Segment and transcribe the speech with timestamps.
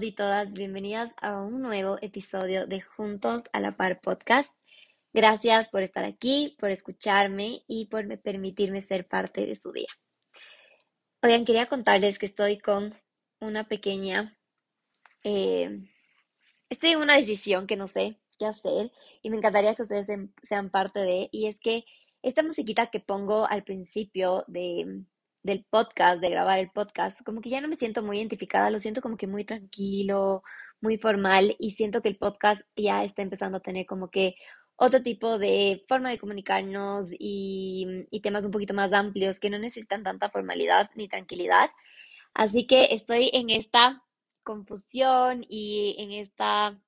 [0.00, 4.52] Y todas, bienvenidas a un nuevo episodio de Juntos a la Par podcast.
[5.12, 9.88] Gracias por estar aquí, por escucharme y por permitirme ser parte de su día.
[11.22, 12.94] Oigan, quería contarles que estoy con
[13.40, 14.38] una pequeña,
[15.24, 15.80] eh,
[16.68, 18.92] estoy en una decisión que no sé qué hacer
[19.22, 20.06] y me encantaría que ustedes
[20.44, 21.84] sean parte de, y es que
[22.22, 25.02] esta musiquita que pongo al principio de,
[25.48, 28.78] del podcast, de grabar el podcast, como que ya no me siento muy identificada, lo
[28.78, 30.42] siento como que muy tranquilo,
[30.80, 34.34] muy formal y siento que el podcast ya está empezando a tener como que
[34.76, 40.02] otro tipo de forma de comunicarnos y, temas un poquito más amplios que no necesitan
[40.02, 41.70] tanta formalidad ni tranquilidad.
[42.34, 44.04] Así que estoy en esta
[44.42, 46.78] confusión y en esta,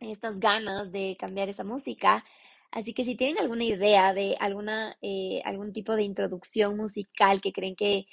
[0.00, 2.24] en estas ganas de cambiar esa música
[2.72, 7.52] Así que si tienen alguna idea de alguna, eh, algún tipo de introducción musical que
[7.52, 8.06] creen que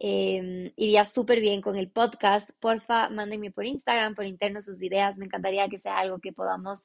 [0.00, 5.16] em, iría súper bien con el podcast, porfa, mándenme por Instagram, por interno sus ideas.
[5.16, 6.80] Me encantaría que sea algo que podamos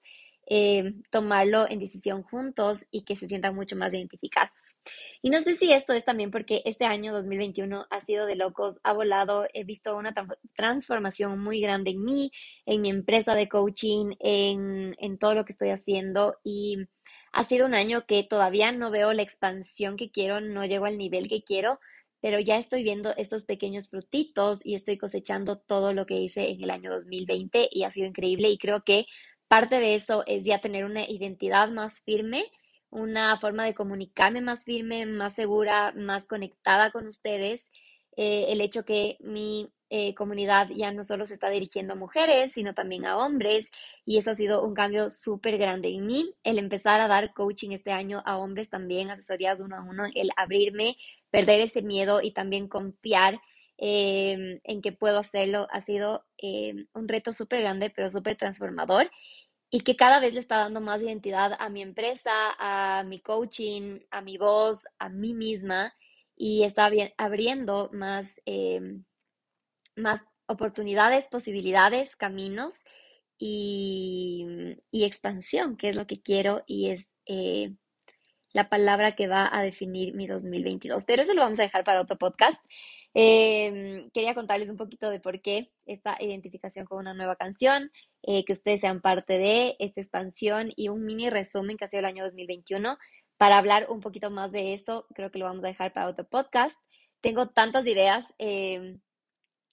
[0.46, 4.78] em, tomarlo en decisión juntos y que se sientan mucho más identificados.
[5.22, 8.78] Y no sé si esto es también porque este año 2021 ha sido de locos,
[8.84, 10.14] ha volado, he visto una
[10.56, 12.32] transformación muy grande en mí,
[12.66, 16.78] en mi empresa de coaching, en, en todo lo que estoy haciendo y
[17.38, 20.98] ha sido un año que todavía no veo la expansión que quiero, no llego al
[20.98, 21.80] nivel que quiero,
[22.20, 26.64] pero ya estoy viendo estos pequeños frutitos y estoy cosechando todo lo que hice en
[26.64, 29.06] el año 2020 y ha sido increíble y creo que
[29.48, 32.44] parte de eso es ya tener una identidad más firme,
[32.90, 37.70] una forma de comunicarme más firme, más segura, más conectada con ustedes.
[38.16, 42.52] Eh, el hecho que mi eh, comunidad ya no solo se está dirigiendo a mujeres,
[42.52, 43.68] sino también a hombres.
[44.06, 46.34] Y eso ha sido un cambio súper grande en mí.
[46.44, 50.32] El empezar a dar coaching este año a hombres también, asesorías uno a uno, el
[50.36, 50.98] abrirme,
[51.32, 53.40] perder ese miedo y también confiar
[53.78, 59.10] em, en que puedo hacerlo, ha sido em, un reto súper grande, pero súper transformador.
[59.70, 64.00] Y que cada vez le está dando más identidad a mi empresa, a mi coaching,
[64.12, 65.94] a mi voz, a mí misma.
[66.38, 69.04] Y está abriendo más em,
[69.98, 72.74] más oportunidades, posibilidades, caminos
[73.38, 77.74] y, expansión, que es lo que quiero y es eh,
[78.54, 81.06] la palabra que va a definir mi 2022.
[81.06, 82.60] Pero eso lo vamos a dejar para otro podcast.
[83.14, 87.92] Em, quería contarles un poquito de por qué esta identificación con una nueva canción,
[88.24, 92.00] eh, que ustedes sean parte de esta expansión y un mini resumen que ha sido
[92.00, 92.98] el año 2021.
[93.38, 96.28] Para hablar un poquito más de eso, creo que lo vamos a dejar para otro
[96.28, 96.78] podcast.
[97.22, 98.26] Tengo tantas ideas.
[98.40, 99.00] Em,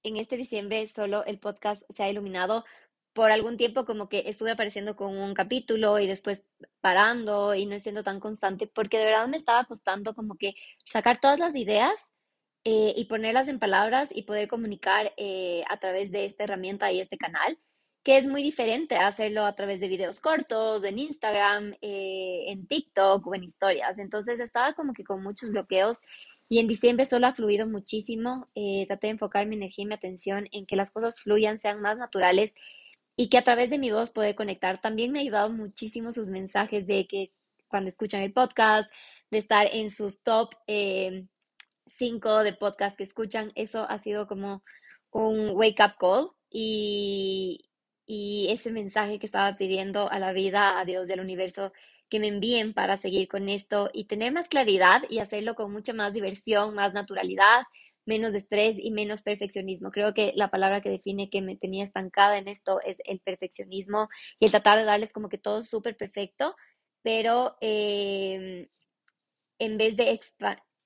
[0.05, 2.65] en este diciembre solo el podcast se ha iluminado.
[3.13, 6.45] Por algún tiempo como que estuve apareciendo con un capítulo y después
[6.81, 10.55] parando y no siendo tan constante porque de verdad me estaba costando como que
[10.85, 11.95] sacar todas las ideas
[12.65, 17.01] eh, y ponerlas en palabras y poder comunicar eh, a través de esta herramienta y
[17.01, 17.59] este canal,
[18.03, 22.67] que es muy diferente a hacerlo a través de videos cortos, en Instagram, eh, en
[22.67, 23.99] TikTok o en historias.
[23.99, 26.01] Entonces estaba como que con muchos bloqueos
[26.49, 28.45] y en diciembre solo ha fluido muchísimo.
[28.55, 31.81] Eh, traté de enfocar mi energía y mi atención en que las cosas fluyan, sean
[31.81, 32.55] más naturales
[33.17, 34.81] y que a través de mi voz poder conectar.
[34.81, 37.33] También me ha ayudado muchísimo sus mensajes de que
[37.69, 38.91] cuando escuchan el podcast,
[39.31, 43.51] de estar en sus top 5 eh, de podcast que escuchan.
[43.55, 44.63] Eso ha sido como
[45.11, 47.71] un wake up call y,
[48.07, 51.73] y ese mensaje que estaba pidiendo a la vida, a Dios del universo,
[52.15, 55.93] que me envíen para seguir con esto y tener más claridad y hacerlo con mucha
[55.93, 57.65] más diversión, más naturalidad,
[58.07, 59.91] menos estrés y menos perfeccionismo.
[59.91, 64.11] Creo que la palabra que define que me tenía estancada en esto es el perfeccionismo
[64.39, 66.55] y el tratar de darles como que todo súper perfecto,
[67.03, 68.69] pero em,
[69.59, 70.21] en vez de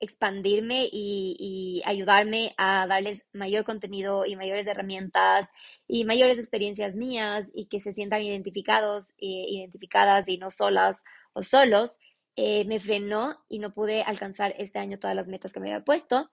[0.00, 5.49] expandirme y, y, ayudarme a darles mayor contenido y mayores herramientas
[5.87, 11.02] y mayores experiencias mías y que se sientan identificados, e identificadas y no solas
[11.32, 11.92] o solos,
[12.36, 15.84] eh, me frenó y no pude alcanzar este año todas las metas que me había
[15.84, 16.30] puesto,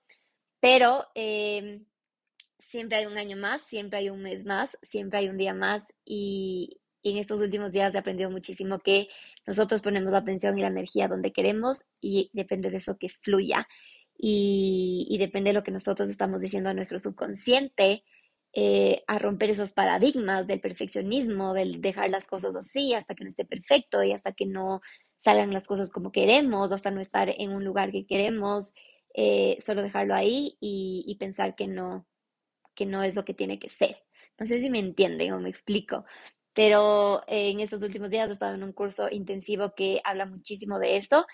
[0.59, 1.86] pero em,
[2.69, 5.83] siempre hay un año más, siempre hay un mes más, siempre hay un día más
[6.06, 9.07] y, en estos últimos días he aprendido muchísimo que
[9.45, 13.68] nosotros ponemos la atención y la energía donde queremos y depende de eso que fluya.
[14.18, 18.03] Y, depende de lo que nosotros estamos diciendo a nuestro subconsciente,
[18.57, 23.30] eh, a romper esos paradigmas del perfeccionismo, del dejar las cosas así hasta que no
[23.30, 24.80] esté perfecto y hasta que no
[25.18, 28.74] salgan las cosas como queremos, hasta no estar en un lugar que queremos,
[29.13, 32.07] eh, solo dejarlo ahí y, pensar que no,
[32.75, 33.98] que no es lo que tiene que ser.
[34.40, 36.06] No sé si me entienden o me explico,
[36.54, 40.80] pero eh, en estos últimos días he estado en un curso intensivo que habla muchísimo
[40.80, 41.25] de esto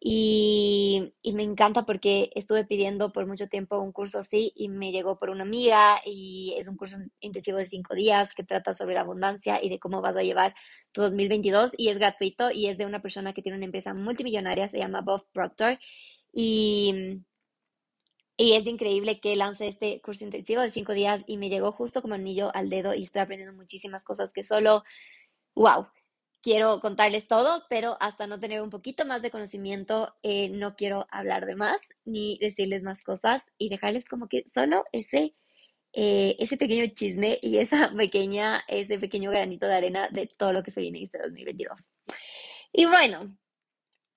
[0.00, 4.92] Y, y, me encanta porque estuve pidiendo por mucho tiempo un curso así y me
[4.92, 8.94] llegó por una amiga y es un curso intensivo de cinco días que trata sobre
[8.94, 10.54] la abundancia y de cómo vas a llevar
[10.92, 14.68] tu 2022 y es gratuito y es de una persona que tiene una empresa multimillonaria,
[14.68, 15.78] se llama Bob Proctor
[16.32, 17.24] y,
[18.36, 22.02] y es increíble que lance este curso intensivo de cinco días y me llegó justo
[22.02, 24.84] como anillo al dedo y estoy aprendiendo muchísimas cosas que solo,
[25.56, 25.88] wow,
[26.42, 31.06] quiero contarles todo, pero hasta no tener un poquito más de conocimiento, eh, no quiero
[31.10, 35.34] hablar de más ni decirles más cosas y dejarles como que solo ese,
[35.92, 40.62] eh, ese pequeño chisme y esa pequeña, ese pequeño granito de arena de todo lo
[40.62, 41.90] que se viene en este 2022.
[42.72, 43.36] Y bueno,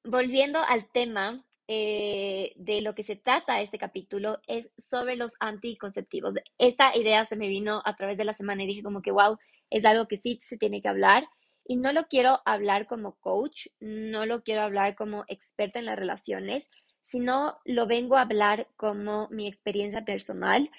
[0.04, 6.36] volviendo al tema eh, de lo que se trata este capítulo es sobre los anticonceptivos.
[6.58, 9.38] Esta idea se me vino a través de la semana y dije como que, wow,
[9.70, 11.28] es algo que sí se tiene que hablar
[11.66, 15.98] y no lo quiero hablar como coach, no lo quiero hablar como experta en las
[15.98, 16.70] relaciones,
[17.04, 20.70] sino lo vengo a hablar como mi experiencia personal,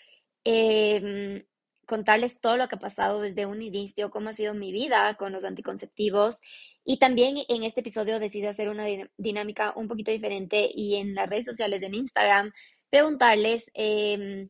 [0.44, 1.44] em,
[1.86, 5.32] contarles todo lo que ha pasado desde un inicio, cómo ha sido mi vida con
[5.32, 6.40] los anticonceptivos.
[6.84, 8.86] Y también en este episodio decidí hacer una
[9.16, 12.52] dinámica un poquito diferente y en las redes sociales, en Instagram,
[12.90, 14.48] preguntarles eh,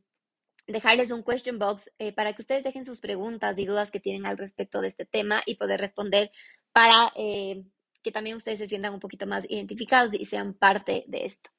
[0.72, 4.26] dejarles un question box eh, para que ustedes dejen sus preguntas y dudas que tienen
[4.26, 6.30] al respecto de este tema y poder responder
[6.72, 7.64] para eh,
[8.02, 11.50] que también ustedes se sientan un poquito más identificados y sean parte de esto.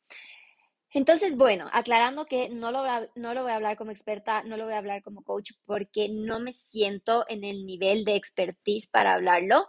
[0.95, 2.83] Entonces, bueno, aclarando que no lo,
[3.15, 6.07] no lo voy a hablar como experta, no lo voy a hablar como coach porque
[6.09, 9.67] no me siento en el nivel de expertise para hablarlo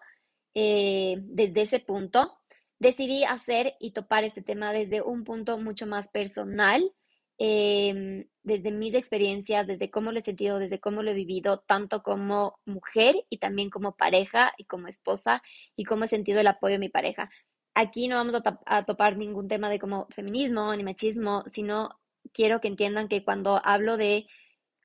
[0.52, 2.38] eh, desde ese punto.
[2.78, 6.92] Decidí hacer y topar este tema desde un punto mucho más personal
[7.38, 12.02] Em, desde mis experiencias, desde cómo lo he sentido, desde cómo lo he vivido, tanto
[12.02, 15.42] como mujer y también como pareja y como esposa
[15.76, 17.30] y cómo he sentido el apoyo de mi pareja.
[17.74, 21.98] Aquí no vamos a, a topar ningún tema de como feminismo ni machismo, sino
[22.32, 24.26] quiero que entiendan que cuando hablo de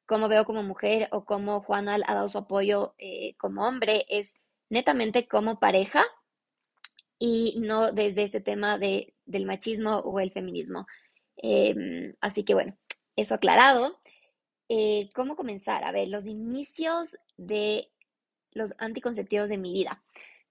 [0.10, 4.34] cómo veo como mujer o cómo Juana ha dado su apoyo eh, como hombre, es
[4.70, 6.04] netamente como pareja
[7.20, 10.88] y no desde este tema de, del machismo o el feminismo.
[11.42, 12.78] Em, así que bueno,
[13.16, 14.00] eso aclarado.
[14.68, 15.84] Eh, ¿Cómo comenzar?
[15.84, 17.90] A ver, los inicios de
[18.52, 20.04] los anticonceptivos de mi vida.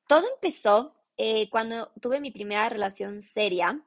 [0.08, 3.81] Todo empezó eh, cuando tuve mi primera relación seria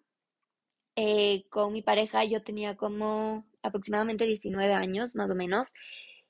[0.96, 2.24] eh, con mi pareja.
[2.26, 5.74] Yo tenía como aproximadamente 19 años, más o menos.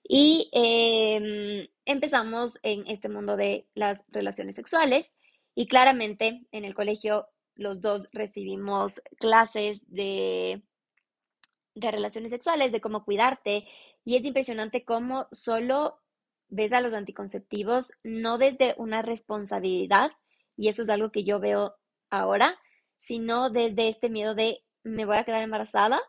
[0.03, 5.11] Y em, empezamos en este mundo de las relaciones sexuales.
[5.53, 7.27] Y claramente en el colegio
[7.61, 10.63] los dos recibimos clases de,
[11.75, 13.67] de relaciones sexuales, de cómo cuidarte,
[14.03, 15.99] y es impresionante cómo solo
[16.49, 20.11] ves a los anticonceptivos no desde una responsabilidad,
[20.57, 21.75] y eso es algo que yo veo
[22.09, 22.59] ahora,
[22.99, 26.01] sino desde este miedo de me voy a quedar embarazada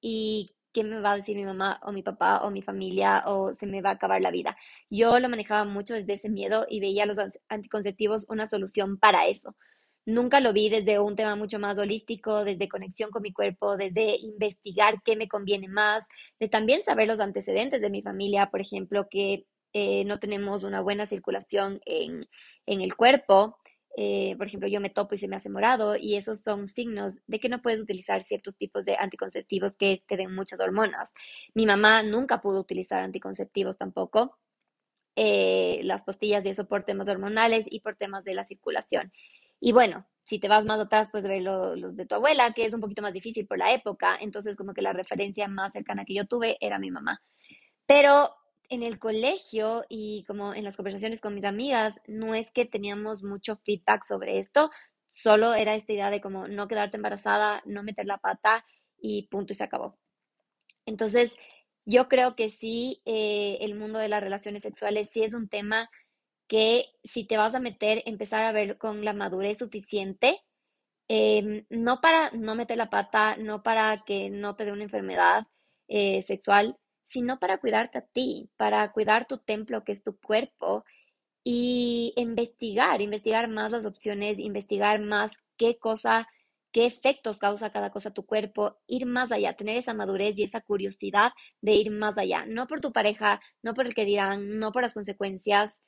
[0.00, 3.54] y qué me va a decir mi mamá o mi papá o mi familia o
[3.54, 4.56] se me va a acabar la vida.
[4.90, 7.18] Yo lo manejaba mucho desde ese miedo y veía los
[7.48, 9.54] anticonceptivos una solución para eso.
[10.04, 14.16] Nunca lo vi desde un tema mucho más holístico, desde conexión con mi cuerpo, desde
[14.20, 16.06] investigar qué me conviene más,
[16.40, 20.80] de también saber los antecedentes de mi familia, por ejemplo, que eh, no tenemos una
[20.80, 22.28] buena circulación en,
[22.66, 23.58] el cuerpo.
[23.96, 27.18] Eh, por ejemplo, yo me topo y se me hace morado y esos son signos
[27.26, 31.12] de que no puedes utilizar ciertos tipos de anticonceptivos que te den muchas hormonas.
[31.54, 34.38] Mi mamá nunca pudo utilizar anticonceptivos tampoco.
[35.16, 39.12] Eh, las pastillas de eso por temas hormonales y por temas de la circulación.
[39.64, 42.74] Y bueno, si te vas más atrás, puedes ver los de tu abuela, que es
[42.74, 44.18] un poquito más difícil por la época.
[44.20, 47.22] Entonces, como que la referencia más cercana que yo tuve era mi mamá.
[47.86, 48.34] Pero
[48.70, 53.22] en el colegio y como en las conversaciones con mis amigas, no es que teníamos
[53.22, 54.72] mucho feedback sobre esto,
[55.10, 58.66] solo era esta idea de como no quedarte embarazada, no meter la pata
[58.98, 59.96] y punto y se acabó.
[60.86, 61.36] Entonces,
[61.84, 65.88] yo creo que sí, eh, el mundo de las relaciones sexuales sí es un tema
[66.48, 70.40] que si te vas a meter, empezar a ver con la madurez suficiente,
[71.08, 75.46] em, no para no meter la pata, no para que no te dé una enfermedad
[75.88, 80.84] eh, sexual, sino para cuidarte a ti, para cuidar tu templo, que es tu cuerpo,
[81.44, 86.28] y investigar, investigar más las opciones, investigar más qué cosa,
[86.72, 90.44] qué efectos causa cada cosa a tu cuerpo, ir más allá, tener esa madurez y
[90.44, 94.58] esa curiosidad de ir más allá, no por tu pareja, no por el que dirán,
[94.58, 95.82] no por las consecuencias,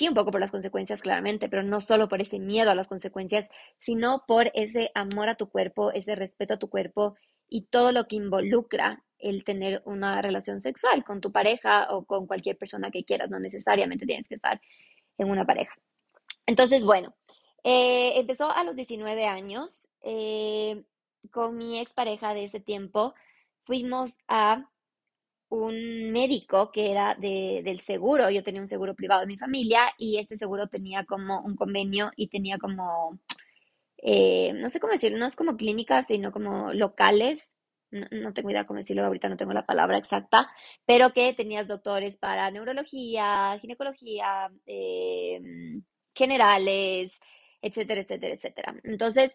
[0.00, 2.88] sí un poco por las consecuencias claramente, pero no solo por ese miedo a las
[2.88, 7.16] consecuencias, sino por ese amor a tu cuerpo, ese respeto a tu cuerpo
[7.50, 12.26] y todo lo que involucra el tener una relación sexual con tu pareja o con
[12.26, 14.58] cualquier persona que quieras, no necesariamente tienes que estar
[15.18, 15.74] en una pareja.
[16.46, 17.14] Entonces, bueno,
[17.62, 20.82] Eh, empezó a los 19 años eh,
[21.30, 23.14] con mi expareja de ese tiempo.
[23.64, 24.70] Fuimos a
[25.50, 28.30] un médico que era de, del seguro.
[28.30, 32.10] Yo tenía un seguro privado de mi familia y este seguro tenía como un convenio
[32.16, 33.18] y tenía como,
[33.98, 37.48] eh, no sé cómo decirlo, no es como clínicas, sino como locales.
[37.90, 40.48] No, no tengo idea cómo decirlo, ahorita no tengo la palabra exacta,
[40.86, 45.82] pero que tenías doctores para neurología, ginecología, em,
[46.14, 47.12] generales,
[47.62, 48.76] etcétera, etcétera, etcétera.
[48.84, 49.34] Entonces,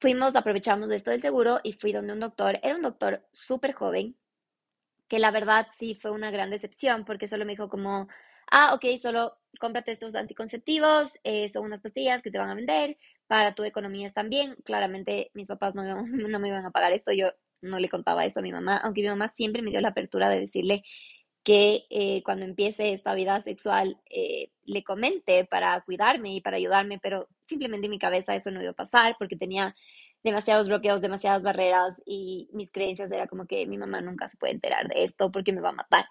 [0.00, 3.72] fuimos, aprovechamos de esto del seguro y fui donde un doctor, era un doctor súper
[3.72, 4.16] joven,
[5.08, 8.08] que la verdad sí fue una gran decepción porque solo me dijo como,
[8.50, 12.98] ah, ok, solo cómprate estos anticonceptivos, eh, son unas pastillas que te van a vender,
[13.26, 14.56] para tu economía también.
[14.64, 17.30] Claramente mis papás no no me iban a pagar esto, yo
[17.62, 20.28] no le contaba esto a mi mamá, aunque mi mamá siempre me dio la apertura
[20.28, 20.82] de decirle
[21.42, 26.98] que eh, cuando empiece esta vida sexual eh, le comente para cuidarme y para ayudarme,
[27.00, 29.76] pero simplemente en mi cabeza eso no iba a pasar porque tenía
[30.26, 34.52] demasiados bloqueos, demasiadas barreras y mis creencias era como que mi mamá nunca se puede
[34.52, 36.06] enterar de esto porque me va a matar.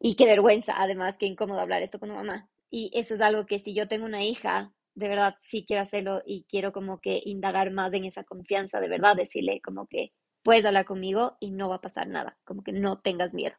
[0.00, 2.48] Y qué vergüenza, además, qué incómodo hablar esto con mi mamá.
[2.70, 6.22] Y eso es algo que si yo tengo una hija, de verdad sí quiero hacerlo
[6.26, 10.12] y quiero como que indagar más en esa confianza, de verdad, decirle como que
[10.42, 13.56] puedes hablar conmigo y no va a pasar nada, como que no tengas miedo.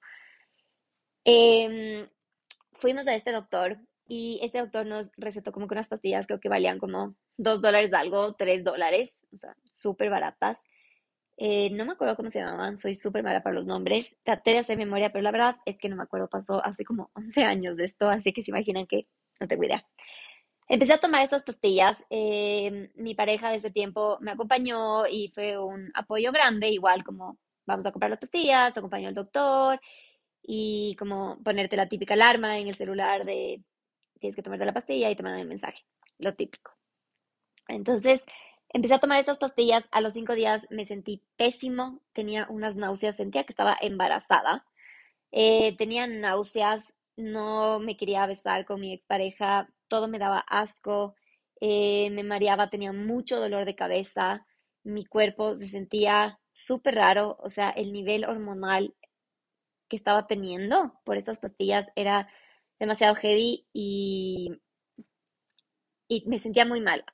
[1.26, 2.08] Em,
[2.74, 3.80] fuimos a este doctor
[4.10, 7.92] y este doctor nos recetó como que unas pastillas, creo que valían como dos dólares
[7.92, 10.58] de algo, tres dólares, o sea, súper baratas.
[11.38, 14.18] Eh, no me acuerdo cómo se llamaban, soy súper mala para los nombres.
[14.24, 17.12] Traté de hacer memoria, pero la verdad es que no me acuerdo, pasó hace como
[17.16, 19.08] 11 años de esto, así que se imaginan que
[19.40, 19.86] no tengo idea.
[20.68, 21.98] Empecé a tomar estas pastillas.
[22.10, 27.38] em, mi pareja de ese tiempo me acompañó y fue un apoyo grande, igual como
[27.68, 29.80] vamos a comprar las pastillas, te acompañó el doctor
[30.44, 33.64] y como ponerte la típica alarma en el celular de
[34.20, 35.84] tienes que tomarte la pastilla y te mandan el mensaje,
[36.18, 36.72] lo típico.
[37.68, 38.24] Entonces,
[38.70, 43.16] empecé a tomar estas pastillas, a los cinco días me sentí pésimo, tenía unas náuseas,
[43.16, 44.66] sentía que estaba embarazada,
[45.32, 51.16] eh, tenía náuseas, no me quería besar con mi expareja, todo me daba asco,
[51.62, 54.46] eh, me mareaba, tenía mucho dolor de cabeza,
[54.84, 58.96] mi cuerpo se sentía súper raro, o sea, el nivel hormonal
[59.90, 62.30] que estaba teniendo por estas pastillas era
[62.80, 64.50] demasiado heavy y,
[66.08, 67.06] y me sentía muy mal.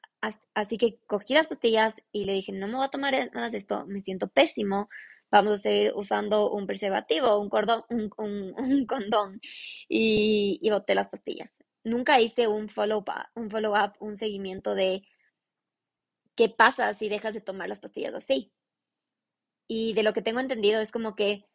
[0.56, 3.60] Así que cogí las pastillas y le dije, no me voy a tomar más de
[3.60, 4.90] esto, me siento pésimo,
[5.30, 9.40] vamos a seguir usando un preservativo, un cordón, un, un, condón
[9.88, 11.52] y, y boté las pastillas.
[11.84, 13.06] Nunca hice un follow-up,
[13.36, 15.04] un follow-up, un seguimiento de
[16.36, 18.52] qué pasa si dejas de tomar las pastillas así.
[19.68, 21.46] Y de lo que tengo entendido es como que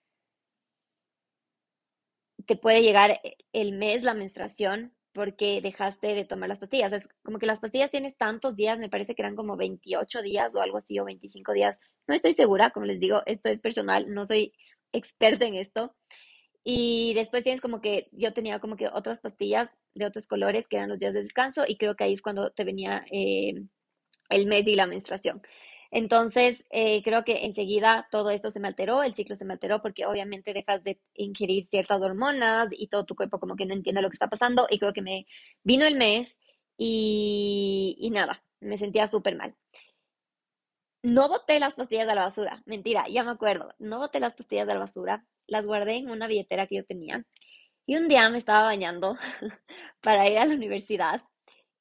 [2.47, 3.21] te puede llegar
[3.53, 6.93] el mes la menstruación porque dejaste de tomar las pastillas.
[6.93, 10.55] Es como que las pastillas tienes tantos días, me parece que eran como 28 días
[10.55, 11.81] o algo así, o 25 días.
[12.07, 14.53] No estoy segura, como les digo, esto es personal, no soy
[14.93, 15.95] experta en esto.
[16.63, 20.77] Y después tienes como que, yo tenía como que otras pastillas de otros colores que
[20.77, 23.55] eran los días de descanso y creo que ahí es cuando te venía eh,
[24.29, 25.43] el mes y la menstruación.
[25.93, 29.83] Entonces, eh, creo que enseguida todo esto se me alteró, el ciclo se me alteró
[29.83, 34.03] porque obviamente dejas de ingerir ciertas hormonas y todo tu cuerpo como que no entiende
[34.03, 35.27] lo que está pasando y creo que me
[35.65, 36.39] vino el mes
[36.77, 39.57] y, y nada, me sentía súper mal.
[41.03, 44.67] No boté las pastillas de la basura, mentira, ya me acuerdo, no boté las pastillas
[44.67, 47.25] de la basura, las guardé en una billetera que yo tenía
[47.87, 49.17] y un día me estaba bañando
[50.03, 51.23] para ir a la universidad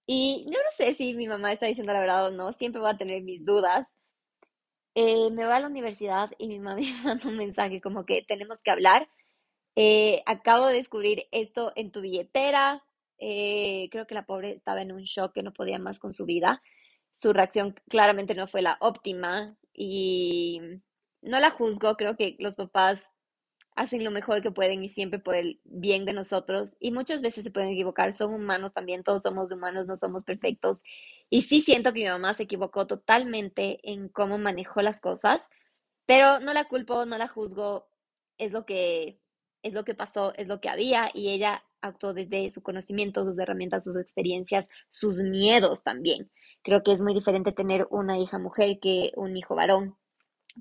[0.08, 2.92] y yo no sé si mi mamá está diciendo la verdad o no, siempre voy
[2.92, 3.88] a tener mis dudas
[4.96, 8.22] eh, me voy a la universidad y mi mamá me manda un mensaje como que
[8.22, 9.10] tenemos que hablar.
[9.76, 12.84] Eh, acabo de descubrir esto en tu billetera.
[13.18, 16.26] Eh, creo que la pobre estaba en un shock que no podía más con su
[16.26, 16.62] vida.
[17.14, 20.62] Su reacción claramente no fue la óptima y
[21.22, 21.96] no la juzgo.
[21.96, 23.04] Creo que los papás
[23.80, 26.74] hacen lo mejor que pueden y siempre por el bien de nosotros.
[26.82, 30.84] Y muchas veces se pueden equivocar, son humanos también, todos somos humanos, no somos perfectos.
[31.30, 35.48] Y sí siento que mi mamá se equivocó totalmente en cómo manejó las cosas,
[36.06, 37.88] pero no la culpo, no la juzgo,
[38.38, 39.22] es lo que
[39.64, 43.40] es lo que pasó, es lo que había y ella actuó desde su conocimiento, sus
[43.40, 46.30] herramientas, sus experiencias, sus miedos también.
[46.64, 49.96] Creo que es muy diferente tener una hija mujer que un hijo varón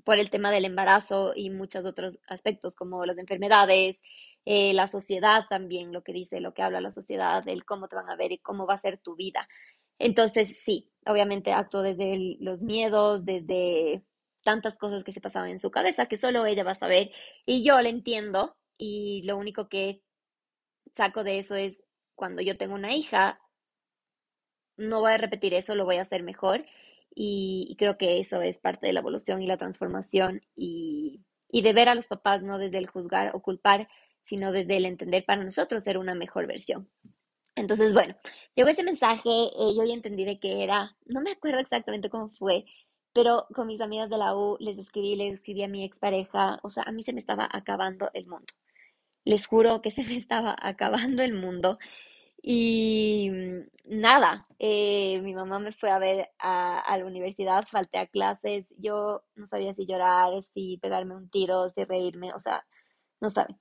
[0.03, 3.99] por el tema del embarazo y muchos otros aspectos como las enfermedades,
[4.45, 7.95] eh, la sociedad también, lo que dice, lo que habla la sociedad, el cómo te
[7.95, 9.47] van a ver y cómo va a ser tu vida.
[9.99, 14.03] Entonces, sí, obviamente actuó desde los miedos, desde
[14.43, 17.11] tantas cosas que se pasaban en su cabeza que solo ella va a saber
[17.45, 20.01] y yo le entiendo y lo único que
[20.93, 21.83] saco de eso es
[22.15, 23.39] cuando yo tengo una hija,
[24.77, 26.65] no voy a repetir eso, lo voy a hacer mejor.
[27.15, 31.73] Y, creo que eso es parte de la evolución y la transformación y, y de
[31.73, 33.87] ver a los papás no desde el juzgar o culpar,
[34.23, 36.89] sino desde el entender para nosotros ser una mejor versión.
[37.55, 38.15] Entonces, bueno,
[38.55, 42.65] llegó ese mensaje, eh, yo entendí de qué era, no me acuerdo exactamente cómo fue,
[43.13, 46.69] pero con mis amigas de la U les escribí, les escribí a mi expareja, o
[46.69, 48.53] sea, a mí se me estaba acabando el mundo.
[49.25, 51.79] Les juro que se me estaba acabando el mundo.
[52.41, 58.07] Y mm, nada, eh, mi mamá me fue a ver a, la universidad, falté a
[58.07, 62.65] clases, yo no sabía si llorar, si pegarme un tiro, si reírme, o sea,
[63.21, 63.57] no saben.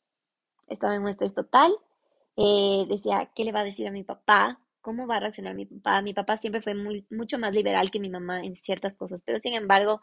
[0.68, 1.73] Estaba en un estrés total.
[2.37, 4.61] Eh, decía, ¿qué le va a decir a mi papá?
[4.80, 6.02] ¿Cómo va a reaccionar mi papá?
[6.02, 9.38] Mi papá siempre fue muy, mucho más liberal que mi mamá en ciertas cosas, pero
[9.38, 10.00] sin embargo,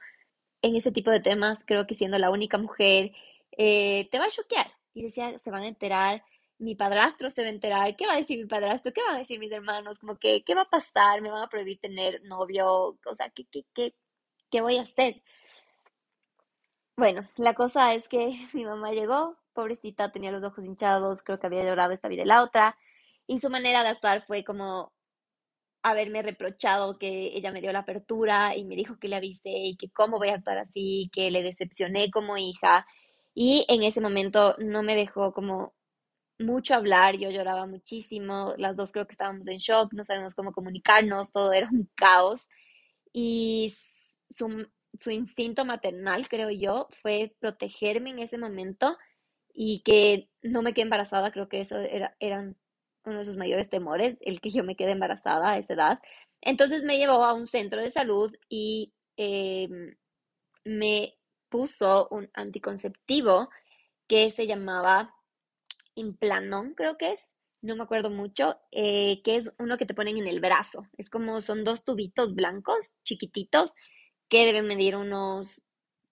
[0.62, 3.12] en ese tipo de temas, creo que siendo la única mujer,
[3.58, 4.68] eh, te va a choquear.
[4.94, 6.24] Y decía, se van a enterar
[6.60, 8.94] mi padrastro se va a enterar, ¿qué va a decir mi padrastro?
[8.94, 10.00] ¿Qué van a decir mis hermanos?
[10.00, 11.22] Como que, ¿qué va a pasar?
[11.22, 12.98] ¿Me van a prohibir tener novio?
[13.06, 13.96] O sea, ¿qué, qué, qué,
[14.50, 15.22] qué voy a hacer?
[16.98, 21.48] Bueno, la cosa es que mi mamá llegó, pobrecita, tenía los ojos hinchados, creo que
[21.48, 22.78] había llorado esta vida y la otra,
[23.28, 24.94] y su manera de actuar fue como
[25.84, 29.78] haberme reprochado que ella me dio la apertura y me dijo que le avisé y
[29.78, 32.88] que cómo voy a actuar así, que le decepcioné como hija.
[33.36, 35.75] Y en ese momento no me dejó como
[36.40, 40.52] mucho hablar, yo lloraba muchísimo, las dos creo que estábamos en shock, no sabemos cómo
[40.52, 42.50] comunicarnos, todo era un caos.
[43.14, 43.76] Y
[44.30, 44.68] su,
[45.00, 48.98] su instinto maternal, creo yo, fue protegerme en ese momento
[49.54, 52.58] y que no me quedé embarazada, creo que eso era eran
[53.06, 56.00] uno de sus mayores temores, el que yo me quede embarazada a esa edad.
[56.42, 59.96] Entonces me llevó a un centro de salud y em,
[60.66, 61.16] me
[61.50, 63.50] puso un anticonceptivo
[64.08, 65.15] que se llamaba
[65.96, 67.26] Implanon, creo que es,
[67.62, 70.88] no me acuerdo mucho, eh, que es uno que te ponen en el brazo.
[70.98, 73.74] Es como son dos tubitos blancos, chiquititos,
[74.30, 75.62] que deben medir unos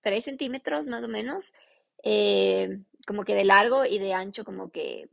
[0.02, 1.54] 3 centímetros más o menos,
[2.04, 5.10] eh, como que de largo y de ancho, como que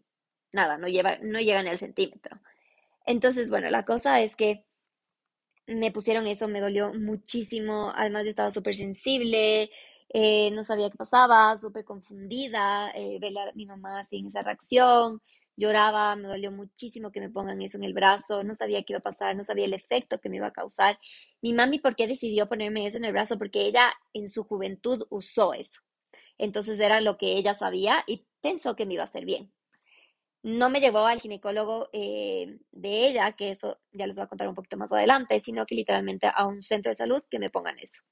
[0.53, 2.41] nada, no, lleva, no llegan al centímetro.
[3.07, 4.65] Entonces, bueno, la cosa es que
[5.67, 9.71] me pusieron eso, me dolió muchísimo, además yo estaba súper sensible,
[10.13, 15.23] eh, no sabía qué pasaba, súper confundida, eh, ver a mi mamá sin esa reacción,
[15.57, 18.99] lloraba, me dolió muchísimo que me pongan eso en el brazo, no sabía qué iba
[18.99, 20.99] a pasar, no sabía el efecto que me iba a causar.
[21.43, 23.39] Mi mami, ¿por qué decidió ponerme eso en el brazo?
[23.39, 25.81] Porque ella en su juventud usó eso.
[26.39, 29.53] Entonces era lo que ella sabía y pensó que me iba a hacer bien.
[30.43, 34.49] No me llevó al ginecólogo eh, de ella, que eso ya les voy a contar
[34.49, 37.79] un poquito más adelante, sino que literalmente a un centro de salud que me pongan
[37.79, 38.03] eso.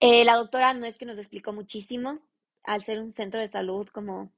[0.00, 2.20] Eh, la doctora no es que nos explicó muchísimo,
[2.64, 4.30] al ser un centro de salud, como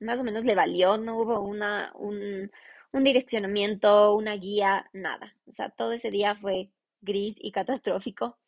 [0.00, 2.50] más o menos le valió, no hubo una, un,
[2.92, 5.34] un direccionamiento, una guía, nada.
[5.46, 8.38] O sea, todo ese día fue gris y catastrófico.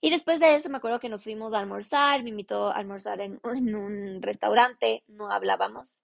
[0.00, 3.20] Y después de eso me acuerdo que nos fuimos a almorzar, me invitó a almorzar
[3.20, 5.98] en, en, un restaurante, no hablábamos.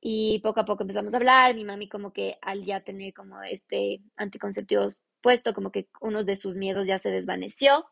[0.00, 3.40] Y poco a poco empezamos a hablar, mi mami como que al ya tener como
[3.42, 4.88] este anticonceptivo
[5.20, 7.86] puesto, como que uno de sus miedos ya se desvaneció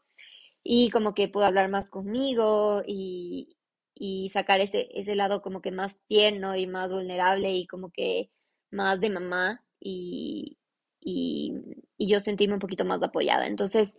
[0.63, 3.57] y como que pudo hablar más conmigo y,
[3.95, 8.31] y sacar ese, ese lado como que más tierno y más vulnerable y como que
[8.71, 10.59] más de mamá y,
[11.01, 11.55] y,
[11.97, 13.47] y yo sentirme un poquito más apoyada.
[13.47, 13.97] Entonces,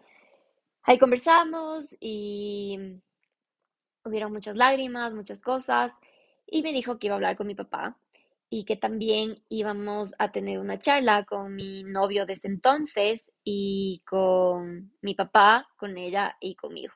[0.83, 3.01] ahí conversamos y
[4.05, 5.93] hubieron muchas lágrimas, muchas cosas
[6.47, 7.97] y me dijo que iba a hablar con mi papá
[8.49, 14.93] y que también íbamos a tener una charla con mi novio desde entonces y con
[15.01, 16.93] mi papá, con ella y conmigo.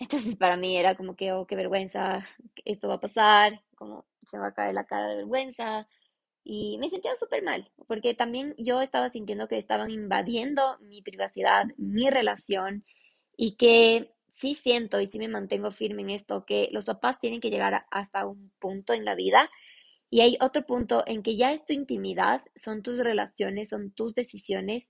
[0.00, 2.26] Entonces para mí era como que, oh, qué vergüenza,
[2.64, 5.88] esto va a pasar, como se va a caer la cara de vergüenza.
[6.44, 11.66] Y me sentía súper mal, porque también yo estaba sintiendo que estaban invadiendo mi privacidad,
[11.76, 12.84] mi relación,
[13.36, 17.40] y que sí siento y sí me mantengo firme en esto, que los papás tienen
[17.40, 19.48] que llegar hasta un punto en la vida
[20.12, 24.14] y hay otro punto en que ya es tu intimidad, son tus relaciones, son tus
[24.14, 24.88] decisiones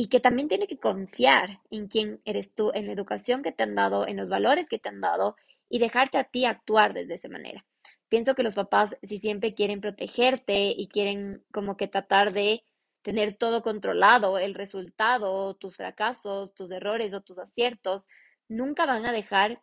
[0.00, 3.64] y que también tiene que confiar en quién eres tú, en la educación que te
[3.64, 5.36] han dado, en los valores que te han dado
[5.68, 7.66] y dejarte a ti actuar desde esa manera.
[8.08, 12.64] Pienso que los papás, si siempre quieren protegerte y quieren como que tratar de
[13.02, 18.06] tener todo controlado, el resultado, tus fracasos, tus errores o tus aciertos,
[18.48, 19.60] nunca van a dejar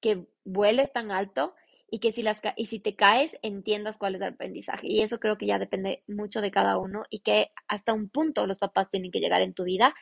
[0.00, 1.56] que vueles tan alto
[1.90, 4.86] y que si, las, y si te caes entiendas cuál es el aprendizaje.
[4.88, 8.46] Y eso creo que ya depende mucho de cada uno y que hasta un punto
[8.46, 9.94] los papás tienen que llegar en tu vida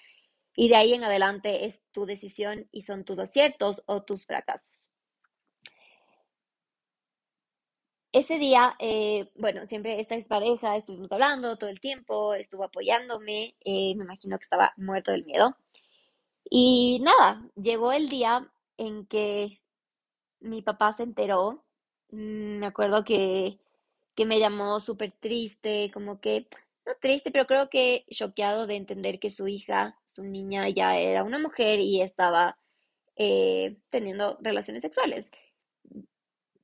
[0.56, 4.90] y de ahí en adelante es tu decisión y son tus aciertos o tus fracasos.
[8.12, 13.94] ese día, eh, bueno, siempre esta pareja, estuvimos hablando todo el tiempo, estuvo apoyándome, eh,
[13.96, 15.56] me imagino que estaba muerto del miedo.
[16.50, 19.60] Y nada, llegó el día en que
[20.40, 21.64] mi papá se enteró.
[22.10, 23.58] Mm, Me acuerdo que,
[24.16, 26.48] que me llamó súper triste, como que,
[26.86, 31.24] no triste, pero creo que choqueado de entender que su hija, su niña, ya era
[31.24, 32.58] una mujer y estaba
[33.16, 35.30] eh, teniendo relaciones sexuales.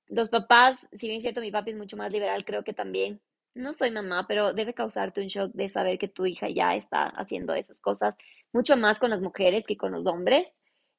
[0.09, 3.20] Los papás, si bien es cierto, mi papi es mucho más liberal, creo que también,
[3.54, 7.04] no soy mamá, pero debe causarte un shock de saber que tu hija ya está
[7.09, 8.16] haciendo esas cosas,
[8.52, 10.54] mucho más con las mujeres que con los hombres.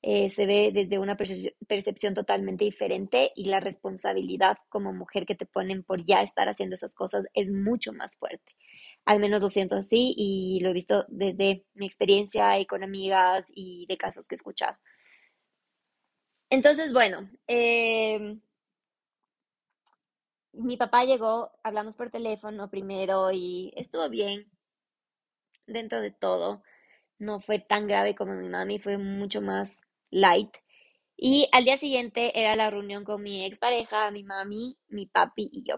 [0.08, 5.34] Eh, se ve desde una percep- percepción totalmente diferente y la responsabilidad como mujer que
[5.36, 8.54] te ponen por ya estar haciendo esas cosas es mucho más fuerte.
[9.06, 13.46] Al menos lo siento así y lo he visto desde mi experiencia y con amigas
[13.56, 14.78] y de casos que he escuchado.
[16.50, 18.42] Entonces, bueno, em,
[20.54, 24.50] Mi papá llegó, hablamos por teléfono primero y estuvo bien
[25.68, 26.64] dentro de todo.
[27.20, 30.56] No fue tan grave como mi mami, fue mucho más light.
[31.18, 35.64] Y al día siguiente era la reunión con mi expareja, mi mami, mi papi y
[35.64, 35.78] yo.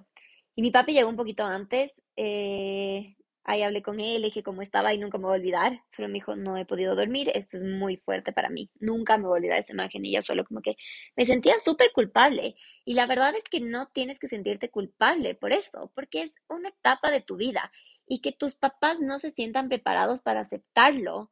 [0.55, 2.01] Y mi papi llegó un poquito antes.
[2.15, 3.15] eh,
[3.47, 5.81] ahí hablé con él, le dije cómo estaba y nunca me voy a olvidar.
[5.89, 8.69] Solo me dijo, no he podido dormir, esto es muy fuerte para mí.
[8.79, 10.05] Nunca me voy a olvidar esa imagen.
[10.05, 10.75] Y yo solo como que
[11.15, 12.55] me sentía súper culpable.
[12.85, 16.69] Y la verdad es que no tienes que sentirte culpable por eso, porque es una
[16.69, 17.71] etapa de tu vida.
[18.05, 21.31] Y que tus papás no se sientan preparados para aceptarlo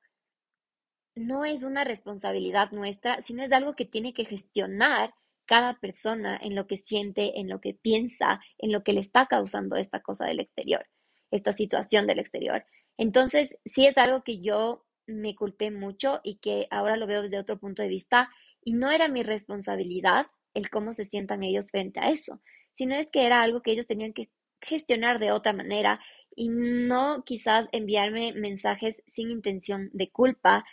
[1.16, 5.14] no es una responsabilidad nuestra, sino es algo que tiene que gestionar
[5.46, 9.28] cada persona en lo que siente, en lo que piensa, en lo que le está
[9.28, 10.88] causando esta cosa del exterior,
[11.32, 12.66] esta situación del exterior.
[12.98, 17.40] Entonces, sí es algo que yo me culpé mucho y que ahora lo veo desde
[17.40, 18.32] otro punto de vista
[18.64, 22.42] y no era mi responsabilidad el cómo se sientan ellos frente a eso,
[22.74, 24.30] sino es que era algo que ellos tenían que
[24.62, 26.00] gestionar de otra manera
[26.36, 30.66] y no quizás enviarme mensajes sin intención de culpa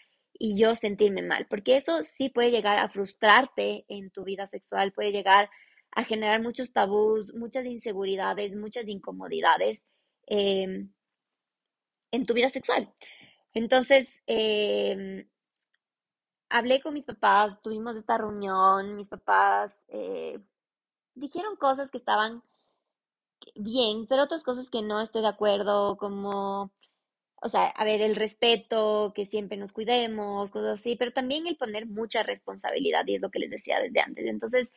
[0.45, 4.93] y yo sentirme mal, porque eso sí puede llegar a frustrarte en tu vida sexual,
[4.93, 5.49] puede llegar
[5.93, 9.85] a generar muchos tabús, muchas inseguridades, muchas incomodidades
[10.27, 10.89] eh,
[12.11, 12.93] en tu vida sexual.
[13.55, 15.29] Entonces, eh,
[16.49, 20.41] hablé con mis papás, tuvimos esta reunión, mis papás eh,
[21.15, 22.43] dijeron cosas que estaban
[23.55, 26.73] bien, pero otras cosas que no estoy de acuerdo, como
[27.45, 31.57] O sea, a ver, el respeto, que siempre nos cuidemos, cosas así, pero también el
[31.57, 34.27] poner mucha responsabilidad, y es lo que les decía desde antes.
[34.27, 34.73] Entonces,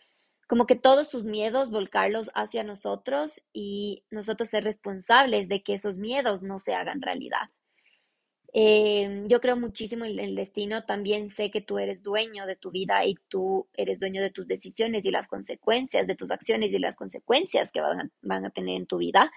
[0.47, 5.97] como que todos sus miedos, volcarlos hacia nosotros y nosotros ser responsables de que esos
[5.97, 7.49] miedos no se hagan realidad.
[8.57, 12.71] Eh, yo creo muchísimo en el destino, también sé que tú eres dueño de tu
[12.71, 16.79] vida y tú eres dueño de tus decisiones y las consecuencias de tus acciones y
[16.79, 19.31] las consecuencias que van a, van a tener en tu vida.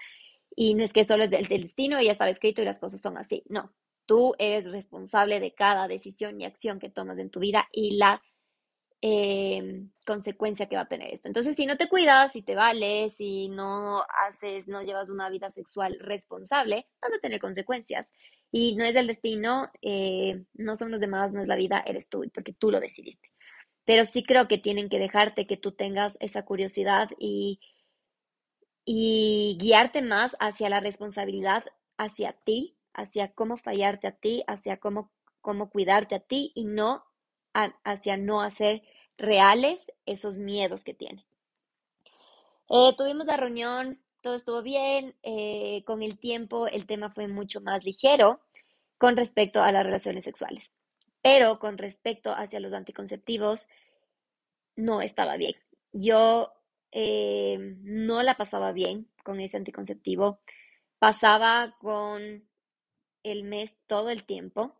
[0.61, 2.99] Y no es que solo es del, destino y ya estaba escrito y las cosas
[2.99, 3.43] son así.
[3.47, 3.73] No,
[4.05, 8.21] tú eres responsable de cada decisión y acción que tomas en tu vida y la
[9.01, 11.29] eh, consecuencia que va a tener esto.
[11.29, 15.49] Entonces, si no te cuidas, si te vales, si no haces, no llevas una vida
[15.49, 18.11] sexual responsable, vas a tener consecuencias.
[18.51, 22.09] Y no es el destino, eh, no son los demás, no es la vida, eres
[22.09, 23.31] tú, porque tú lo decidiste.
[23.85, 27.61] Pero sí creo que tienen que dejarte que tú tengas esa curiosidad y
[28.85, 31.65] y guiarte más hacia la responsabilidad
[31.97, 35.11] hacia ti, hacia cómo fallarte a ti, hacia cómo,
[35.41, 37.05] cómo cuidarte a ti y no
[37.53, 38.81] a- hacia no hacer
[39.17, 41.25] reales esos miedos que tiene.
[42.69, 47.61] Eh, tuvimos la reunión, todo estuvo bien, eh, con el tiempo el tema fue mucho
[47.61, 48.41] más ligero
[48.97, 50.71] con respecto a las relaciones sexuales,
[51.21, 53.67] pero con respecto hacia los anticonceptivos
[54.75, 55.53] no estaba bien.
[55.91, 56.53] Yo
[56.91, 60.39] eh, no la pasaba bien con ese anticonceptivo.
[60.99, 62.47] Pasaba con
[63.23, 64.75] el mes todo el tiempo.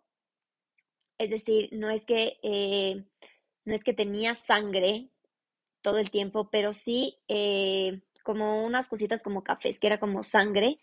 [1.18, 3.04] Es decir, no es que, eh,
[3.66, 5.10] no es que tenía sangre
[5.82, 10.80] todo el tiempo, pero sí eh, como unas cositas como cafés, que era como sangre,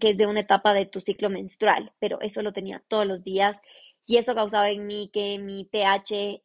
[0.00, 3.22] que es de una etapa de tu ciclo menstrual, pero eso lo tenía todos los
[3.22, 3.58] días
[4.06, 6.42] y eso causaba en mí que mi pH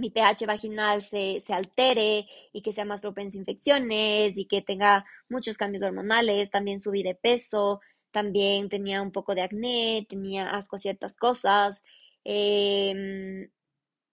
[0.00, 4.62] mi pH vaginal se, se altere y que sea más propenso a infecciones y que
[4.62, 10.50] tenga muchos cambios hormonales, también subí de peso, también tenía un poco de acné, tenía
[10.50, 11.82] asco a ciertas cosas.
[12.24, 13.50] em,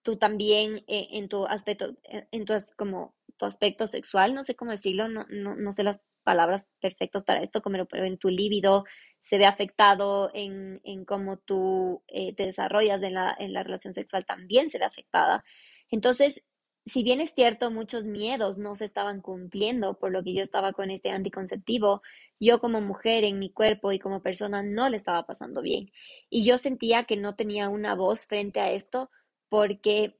[0.03, 4.55] tú también eh, en tu aspecto, eh, en tu como tu aspecto sexual, no sé
[4.55, 8.29] cómo decirlo, no, no, no sé las palabras perfectas para esto, como, pero en tu
[8.29, 8.85] líbido
[9.21, 13.93] se ve afectado, en, en cómo tú eh, te desarrollas en la, en la relación
[13.93, 15.43] sexual también se ve afectada.
[15.89, 16.43] Entonces,
[16.85, 20.73] si bien es cierto, muchos miedos no se estaban cumpliendo, por lo que yo estaba
[20.73, 22.01] con este anticonceptivo,
[22.39, 25.91] yo como mujer en mi cuerpo y como persona no le estaba pasando bien.
[26.29, 29.09] Y yo sentía que no tenía una voz frente a esto
[29.49, 30.17] porque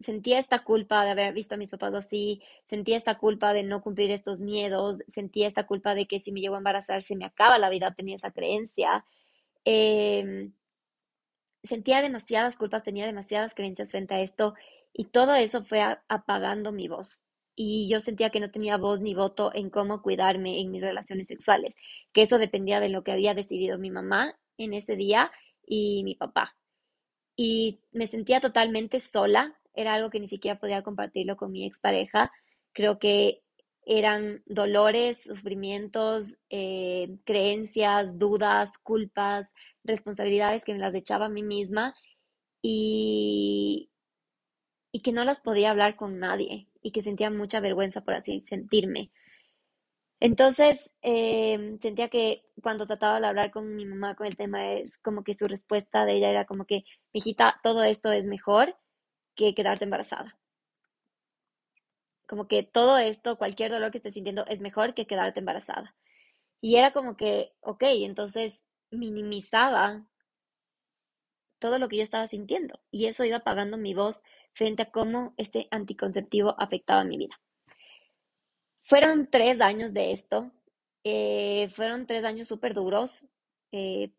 [0.00, 3.82] sentía esta culpa de haber visto a mis papás así, sentía esta culpa de no
[3.82, 7.24] cumplir estos miedos, sentía esta culpa de que si me llevo a embarazar se me
[7.24, 9.04] acaba la vida, tenía esa creencia.
[9.64, 10.52] Em,
[11.62, 14.54] sentía demasiadas culpas, tenía demasiadas creencias frente a esto
[14.92, 17.24] y todo eso fue apagando mi voz.
[17.54, 21.26] Y yo sentía que no tenía voz ni voto en cómo cuidarme en mis relaciones
[21.26, 21.76] sexuales,
[22.12, 25.30] que eso dependía de lo que había decidido mi mamá en ese día
[25.66, 26.56] y mi papá.
[27.36, 32.30] Y me sentía totalmente sola, era algo que ni siquiera podía compartirlo con mi expareja.
[32.72, 33.42] Creo que
[33.84, 39.48] eran dolores, sufrimientos, eh, creencias, dudas, culpas,
[39.84, 41.94] responsabilidades que me las echaba a mí misma
[42.62, 43.90] y,
[44.92, 48.42] y que no las podía hablar con nadie y que sentía mucha vergüenza por así
[48.42, 49.10] sentirme.
[50.20, 54.96] Entonces, eh, sentía que cuando trataba de hablar con mi mamá con el tema, es
[54.98, 58.76] como que su respuesta de ella era como que, hijita, todo esto es mejor
[59.34, 60.38] que quedarte embarazada.
[62.28, 65.94] Como que todo esto, cualquier dolor que estés sintiendo, es mejor que quedarte embarazada.
[66.60, 70.06] Y era como que, ok, entonces minimizaba
[71.58, 75.34] todo lo que yo estaba sintiendo y eso iba apagando mi voz frente a cómo
[75.36, 77.40] este anticonceptivo afectaba mi vida.
[78.82, 80.52] Fueron tres años de esto,
[81.04, 83.24] eh, fueron tres años súper duros
[83.70, 84.12] eh,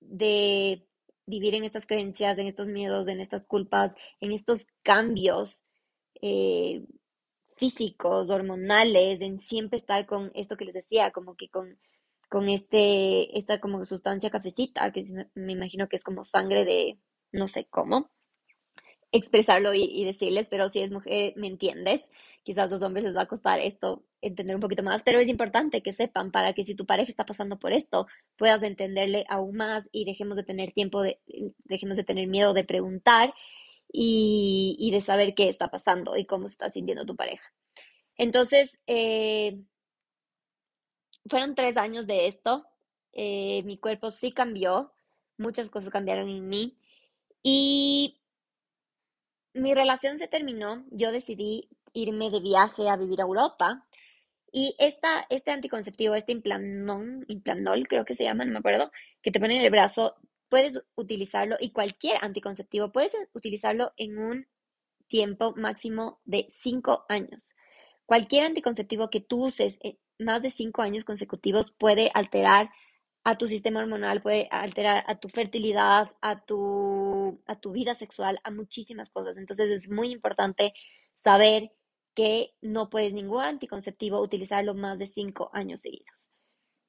[0.00, 0.86] de
[1.26, 5.64] vivir en estas creencias, en estos miedos, en estas culpas, en estos cambios
[6.20, 6.84] eh,
[7.56, 11.78] físicos, hormonales, en siempre estar con esto que les decía, como que con
[12.32, 16.98] con este, esta como sustancia cafecita, que me imagino que es como sangre de
[17.30, 18.10] no sé cómo
[19.12, 22.00] expresarlo y, decirles, pero si es mujer, me entiendes.
[22.44, 25.82] Quizás los hombres les va a costar esto entender un poquito más, pero es importante
[25.82, 29.88] que sepan para que si tu pareja está pasando por esto, puedas entenderle aún más
[29.92, 31.20] y dejemos de tener tiempo, de,
[31.64, 33.34] dejemos de tener miedo de preguntar
[33.92, 37.52] y, y de saber qué está pasando y cómo se está sintiendo tu pareja.
[38.16, 39.60] Entonces, eh,
[41.26, 42.66] fueron tres años de esto.
[43.12, 44.92] Eh, mi cuerpo sí cambió,
[45.36, 46.78] muchas cosas cambiaron en mí
[47.42, 48.21] y
[49.54, 50.84] mi relación se terminó.
[50.90, 53.86] Yo decidí irme de viaje a vivir a Europa
[54.50, 58.90] y esta, este anticonceptivo, este implanol, implanol, creo que se llama, no me acuerdo,
[59.22, 60.14] que te ponen en el brazo,
[60.50, 64.46] puedes utilizarlo y cualquier anticonceptivo puedes utilizarlo en un
[65.08, 67.50] tiempo máximo de cinco años.
[68.04, 69.78] Cualquier anticonceptivo que tú uses
[70.18, 72.70] más de cinco años consecutivos puede alterar
[73.24, 78.40] a tu sistema hormonal, puede alterar a tu fertilidad, a tu, a tu vida sexual,
[78.44, 79.36] a muchísimas cosas.
[79.36, 80.74] Entonces es muy importante
[81.14, 81.72] saber
[82.14, 86.30] que no puedes ningún anticonceptivo utilizarlo más de cinco años seguidos.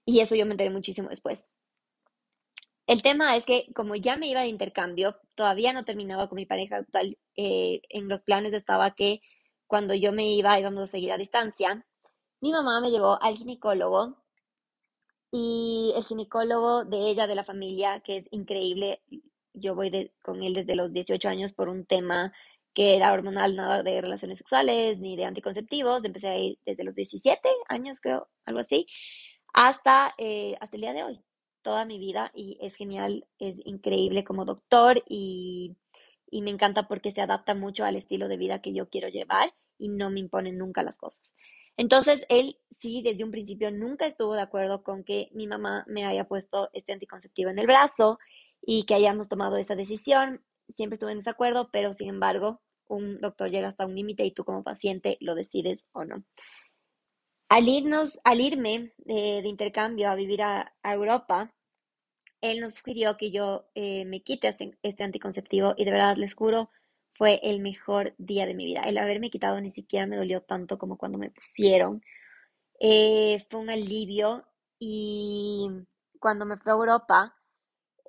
[0.05, 1.45] Y eso yo me enteré muchísimo después.
[2.87, 6.45] El tema es que como ya me iba de intercambio, todavía no terminaba con mi
[6.45, 7.17] pareja actual.
[7.37, 9.21] Eh, en los planes estaba que
[9.67, 11.85] cuando yo me iba íbamos a seguir a distancia
[12.43, 14.17] mi mamá me llevó al ginecólogo
[15.35, 19.01] y el ginecólogo de ella, de la familia, que es increíble,
[19.55, 22.31] yo voy con él desde los 18 años por un tema
[22.75, 26.05] que era hormonal, nada de relaciones sexuales ni de anticonceptivos.
[26.05, 28.85] Empecé a ir desde los 17 años, creo, algo así,
[29.55, 31.19] hasta, eh, hasta el día de hoy.
[31.63, 35.75] Toda mi vida y es genial, es increíble como doctor y,
[36.29, 39.55] y me encanta porque se adapta mucho al estilo de vida que yo quiero llevar
[39.79, 41.33] y no me impone nunca las cosas.
[41.77, 46.05] Entonces, él sí, desde un principio nunca estuvo de acuerdo con que mi mamá me
[46.05, 48.19] haya puesto este anticonceptivo en el brazo
[48.61, 50.43] y que hayamos tomado esa decisión.
[50.67, 54.43] Siempre estuve en desacuerdo, pero sin embargo, un doctor llega hasta un límite y tú
[54.43, 56.23] como paciente lo decides o no.
[57.49, 61.53] Al irnos, al irme de, intercambio a vivir a, Europa,
[62.41, 66.35] él nos sugirió que yo eh, me quite este, este anticonceptivo y de verdad les
[66.35, 66.69] juro
[67.15, 68.81] fue el mejor día de mi vida.
[68.81, 72.01] El haberme quitado ni siquiera me dolió tanto como cuando me pusieron.
[72.79, 74.45] Eh, fue un alivio
[74.79, 75.69] y
[76.19, 77.35] cuando me fui a Europa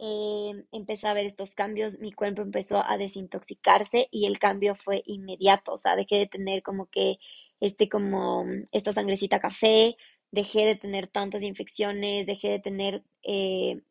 [0.01, 5.03] eh, empecé a ver estos cambios, mi cuerpo empezó a desintoxicarse y el cambio fue
[5.07, 7.19] inmediato, o sea, dejé de tener como que
[7.61, 9.97] este como esta sangrecita café,
[10.33, 13.83] dejé de tener tantas infecciones, dejé de tener eh,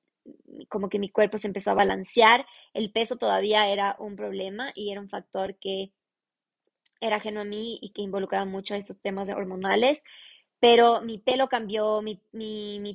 [0.69, 4.91] como que mi cuerpo se empezó a balancear, el peso todavía era un problema y
[4.91, 5.91] era un factor que
[7.01, 10.01] era ajeno a mí y que involucraba mucho estos temas hormonales,
[10.59, 12.21] pero mi pelo cambió, mi,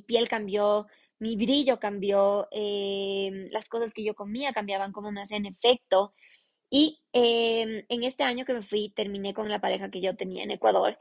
[0.07, 0.87] piel cambió,
[1.19, 6.13] mi brillo cambió, eh, las cosas que yo comía cambiaban, cómo me hacían efecto.
[6.71, 10.43] Y em, en este año que me fui, terminé con la pareja que yo tenía
[10.43, 10.97] en Ecuador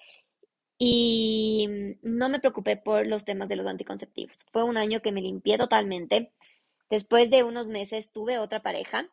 [0.79, 4.47] y no me preocupé por los temas de los anticonceptivos.
[4.53, 6.33] Fue un año que me limpié totalmente.
[6.89, 9.11] Después de unos meses tuve otra pareja.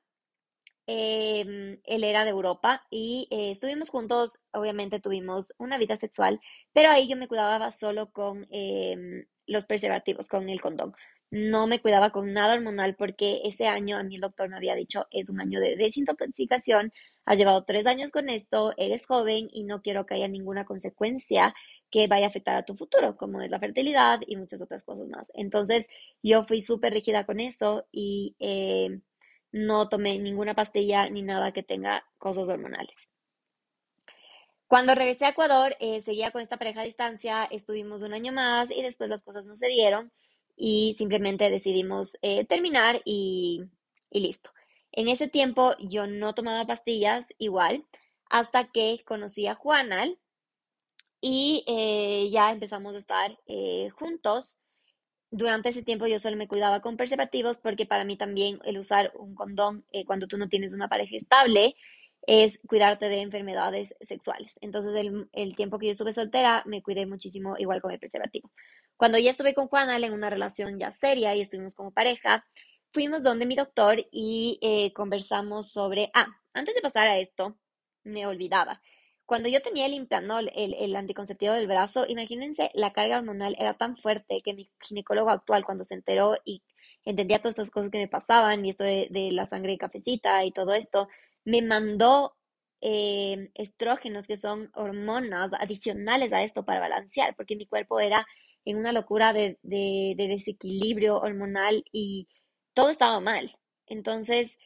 [0.87, 6.39] Em, él era de Europa y eh, estuvimos juntos, obviamente tuvimos una vida sexual,
[6.73, 10.95] pero ahí yo me cuidaba solo con em, los preservativos, con el condón
[11.31, 14.75] no me cuidaba con nada hormonal porque ese año a mí el doctor me había
[14.75, 16.93] dicho es un año de desintoxicación,
[17.25, 21.53] has llevado tres años con esto, eres joven y no quiero que haya ninguna consecuencia
[21.89, 25.07] que vaya a afectar a tu futuro, como es la fertilidad y muchas otras cosas
[25.07, 25.31] más.
[25.33, 25.87] Entonces
[26.21, 29.01] yo fui súper rígida con eso y eh,
[29.51, 33.09] no tomé ninguna pastilla ni nada que tenga cosas hormonales.
[34.67, 38.71] Cuando regresé a Ecuador, eh, seguía con esta pareja a distancia, estuvimos un año más
[38.71, 40.11] y después las cosas no se dieron
[40.55, 43.63] y simplemente decidimos eh, terminar y,
[44.11, 44.51] listo.
[44.91, 47.85] En ese tiempo yo no tomaba pastillas igual
[48.29, 50.17] hasta que conocí a Juanal
[51.21, 54.57] y eh, ya empezamos a estar eh, juntos.
[55.31, 59.11] Durante ese tiempo yo solo me cuidaba con preservativos porque para mí también el usar
[59.15, 61.75] un condón cuando tú no tienes una pareja estable
[62.27, 64.55] es cuidarte de enfermedades sexuales.
[64.61, 68.49] Entonces el, el tiempo que yo estuve soltera me cuidé muchísimo igual con el preservativo.
[68.97, 72.45] Cuando ya estuve con Juanal en una relación ya seria y estuvimos como pareja,
[72.91, 77.57] fuimos donde mi doctor y eh, conversamos sobre, ah, antes de pasar a esto,
[78.03, 78.81] me olvidaba.
[79.25, 83.73] Cuando yo tenía el implanol, el, el, anticonceptivo del brazo, imagínense, la carga hormonal era
[83.73, 86.61] tan fuerte que mi ginecólogo actual, cuando se enteró y
[87.05, 90.73] entendía todas estas cosas que me pasaban y esto de, la sangre cafecita y todo
[90.73, 91.09] esto,
[91.43, 92.35] me mandó
[92.81, 98.25] eh, estrógenos, que son hormonas adicionales a esto para balancear, porque mi cuerpo era
[98.65, 102.27] en una locura de, desequilibrio hormonal y
[102.73, 103.57] todo estaba mal.
[103.87, 104.57] Entonces,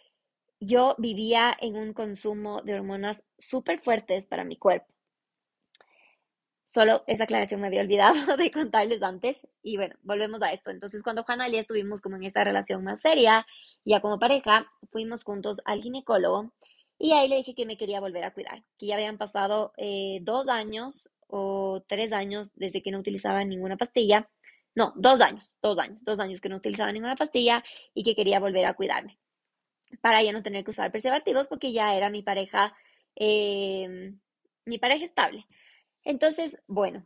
[0.59, 4.87] yo vivía en un consumo de hormonas súper fuertes para mi cuerpo.
[6.65, 9.45] Solo esa aclaración me había olvidado de contarles antes.
[9.63, 10.71] Y bueno, volvemos a esto.
[10.71, 13.45] Entonces, cuando Juana y estuvimos como en esta relación más seria,
[13.85, 16.53] ya como pareja, fuimos juntos al ginecólogo
[16.99, 20.19] y ahí le dije que me quería volver a cuidar, que ya habían pasado eh,
[20.21, 24.29] dos años o tres años desde que no utilizaba ninguna pastilla.
[24.75, 27.63] No, dos años, dos años, dos años que no utilizaba ninguna pastilla
[27.93, 29.19] y que quería volver a cuidarme
[30.01, 32.75] para ya no tener que usar preservativos porque ya era mi pareja,
[33.15, 34.19] em,
[34.65, 35.45] mi pareja estable.
[36.03, 37.05] Entonces, bueno,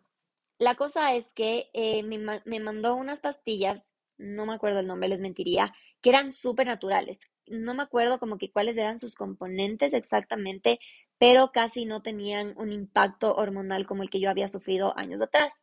[0.60, 3.84] la cosa es que eh, me, me, mandó unas pastillas,
[4.18, 7.20] no me acuerdo el nombre, les mentiría, que eran súper naturales.
[7.48, 10.80] No me acuerdo como que cuáles eran sus componentes exactamente,
[11.24, 15.54] pero casi no tenían un impacto hormonal como el que yo había sufrido años atrás.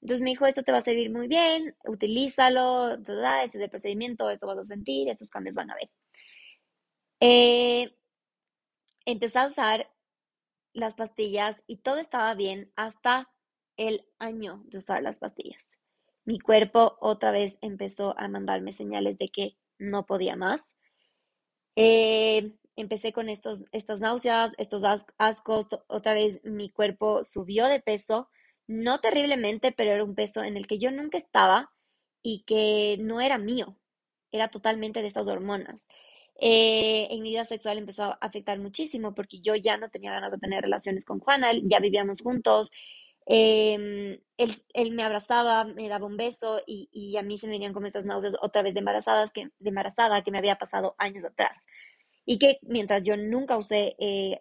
[0.00, 4.30] Entonces me dijo, esto te va a servir muy bien, utilízalo, este es el procedimiento,
[4.30, 5.90] esto vas a sentir, estos cambios van a ver.
[7.20, 7.94] Eh,
[9.04, 9.92] empecé a usar
[10.72, 13.30] las pastillas y todo estaba bien hasta
[13.76, 15.68] el año de usar las pastillas.
[16.24, 20.62] Mi cuerpo otra vez empezó a mandarme señales de que no podía más.
[21.76, 24.82] Eh, empecé con estos, estas náuseas, estos
[25.18, 28.30] ascos, otra vez mi cuerpo subió de peso,
[28.66, 31.72] no terriblemente, pero era un peso en el que yo nunca estaba
[32.22, 33.76] y que no era mío,
[34.32, 35.86] era totalmente de estas hormonas.
[36.40, 40.30] Eh, en mi vida sexual empezó a afectar muchísimo porque yo ya no tenía ganas
[40.32, 42.70] de tener relaciones con Juana, ya vivíamos juntos,
[43.26, 47.74] em, él, me abrazaba, me daba un beso y, y, a mí se me venían
[47.74, 51.24] como estas náuseas otra vez de, embarazadas que, de embarazada que me había pasado años
[51.24, 51.56] atrás
[52.30, 54.38] y que mientras yo nunca usé eh,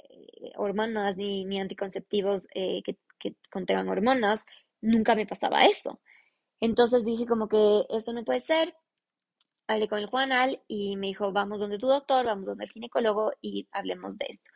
[0.57, 4.45] hormonas ni, ni anticonceptivos eh, que, que, contengan hormonas,
[4.79, 5.99] nunca me pasaba eso.
[6.59, 8.75] Entonces dije como que esto no puede ser.
[9.65, 13.31] Hablé con el Juanal y me dijo, vamos donde tu doctor, vamos donde el ginecólogo
[13.41, 14.51] y hablemos de esto.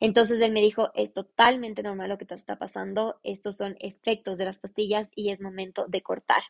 [0.00, 4.38] Entonces él me dijo, es totalmente normal lo que te está pasando, estos son efectos
[4.38, 6.42] de las pastillas y es momento de cortar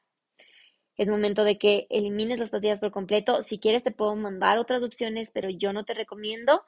[0.97, 3.43] es momento de que elimines las pastillas por completo.
[3.43, 6.65] Si quieres, te puedo mandar otras opciones, pero yo no te recomiendo.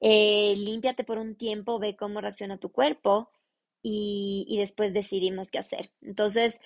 [0.00, 3.30] Eh, límpiate por un tiempo, ve cómo reacciona tu cuerpo
[3.82, 5.90] y, después decidimos qué hacer.
[6.02, 6.58] Entonces,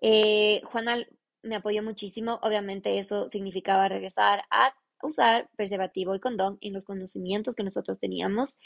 [0.00, 1.04] eh, Juana
[1.42, 2.38] me apoyó muchísimo.
[2.42, 8.58] Obviamente, eso significaba regresar a usar preservativo y condón en los conocimientos que nosotros teníamos.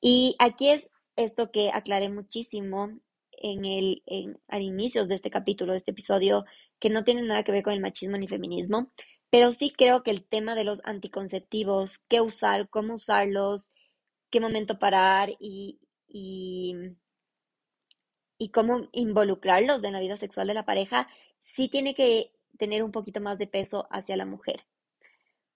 [0.00, 2.98] Y aquí es esto que aclaré muchísimo
[3.32, 6.44] en el, en, al inicio de este capítulo, de este episodio,
[6.78, 8.90] que no tiene nada que ver con el machismo ni feminismo,
[9.30, 13.70] pero sí creo que el tema de los anticonceptivos, qué usar, cómo usarlos,
[14.30, 16.76] qué momento parar y, y,
[18.38, 21.08] y cómo involucrarlos en la vida sexual de la pareja,
[21.40, 24.66] sí tiene que tener un poquito más de peso hacia la mujer.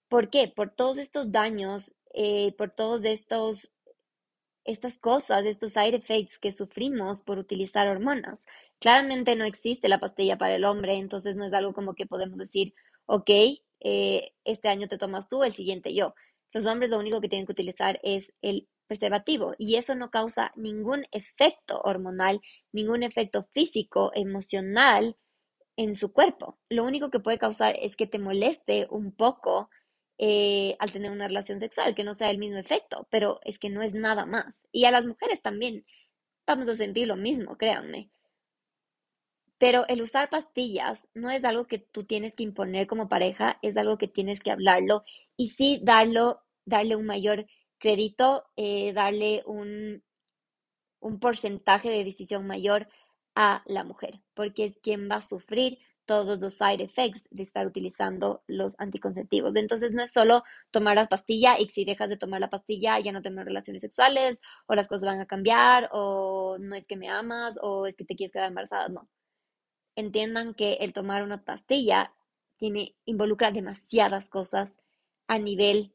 [0.09, 0.47] ¿Por qué?
[0.47, 3.71] Por todos estos daños eh, por todos estos
[4.63, 8.39] estas cosas, estos side effects que sufrimos por utilizar hormonas.
[8.81, 12.39] Claramente no existe la pastilla para el hombre, entonces no es algo como que podemos
[12.39, 12.73] decir,
[13.05, 13.29] ok,
[13.79, 16.15] eh, este año te tomas tú, el siguiente yo.
[16.51, 20.51] Los hombres lo único que tienen que utilizar es el preservativo y eso no causa
[20.55, 25.15] ningún efecto hormonal, ningún efecto físico, emocional
[25.77, 26.57] en su cuerpo.
[26.67, 29.69] Lo único que puede causar es que te moleste un poco
[30.17, 33.69] eh, al tener una relación sexual, que no sea el mismo efecto, pero es que
[33.69, 34.59] no es nada más.
[34.71, 35.85] Y a las mujeres también
[36.47, 38.09] vamos a sentir lo mismo, créanme.
[39.61, 43.77] Pero el usar pastillas no es algo que tú tienes que imponer como pareja, es
[43.77, 45.03] algo que tienes que hablarlo
[45.37, 47.45] y sí darlo, darle un mayor
[47.77, 50.03] crédito, eh, darle un,
[50.99, 52.87] un porcentaje de decisión mayor
[53.35, 57.67] a la mujer, porque es quien va a sufrir todos los side effects de estar
[57.67, 59.55] utilizando los anticonceptivos.
[59.55, 63.11] Entonces no es solo tomar la pastilla y si dejas de tomar la pastilla ya
[63.11, 67.09] no tenemos relaciones sexuales o las cosas van a cambiar o no es que me
[67.09, 69.07] amas o es que te quieres quedar embarazada, no.
[69.95, 72.13] Entiendan que el tomar una pastilla
[72.57, 74.73] tiene involucra demasiadas cosas
[75.27, 75.93] a nivel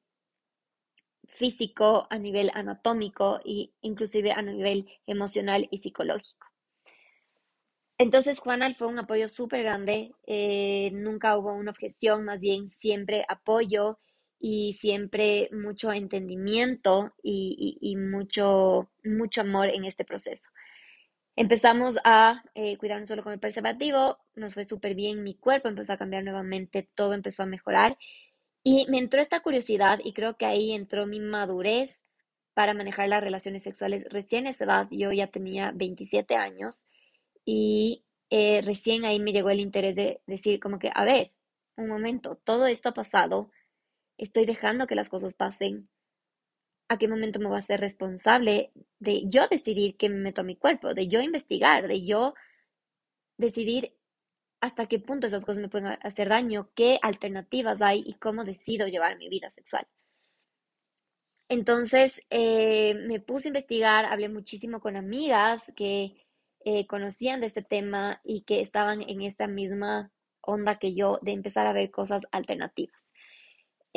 [1.25, 6.47] físico, a nivel anatómico e inclusive a nivel emocional y psicológico.
[7.99, 13.25] Entonces, Juana fue un apoyo súper grande, eh, nunca hubo una objeción, más bien siempre
[13.27, 13.99] apoyo
[14.39, 20.51] y siempre mucho entendimiento y, mucho, mucho amor en este proceso.
[21.39, 25.93] Empezamos a eh, cuidarnos solo con el preservativo, nos fue súper bien, mi cuerpo empezó
[25.93, 27.99] a cambiar nuevamente, todo empezó a mejorar
[28.65, 32.01] y me entró esta curiosidad y creo que ahí entró mi madurez
[32.55, 34.07] para manejar las relaciones sexuales.
[34.11, 36.87] Recién a esa edad yo ya tenía 27 años
[37.45, 41.33] y eh, recién ahí me llegó el interés de decir como que, a ver,
[41.77, 43.51] un momento, todo esto ha pasado,
[44.19, 45.89] estoy dejando que las cosas pasen.
[46.89, 50.45] ¿A qué momento me voy a ser responsable de yo decidir qué me meto a
[50.45, 52.35] mi cuerpo, de yo investigar, de yo
[53.39, 53.97] decidir
[54.61, 58.89] hasta qué punto esas cosas me pueden hacer daño, qué alternativas hay y cómo decido
[58.89, 59.87] llevar mi vida sexual?
[61.49, 66.27] Entonces eh, me puse a investigar, hablé muchísimo con amigas que
[66.65, 70.11] eh, conocían de este tema y que estaban en esta misma
[70.41, 73.06] onda que yo de empezar a ver cosas alternativas.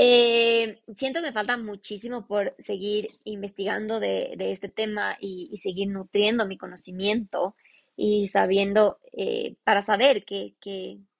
[0.02, 6.58] Eh, siento que falta muchísimo por seguir investigando de, este tema y, seguir nutriendo mi
[6.58, 7.58] conocimiento
[7.98, 10.56] y sabiendo, eh, para saber qué,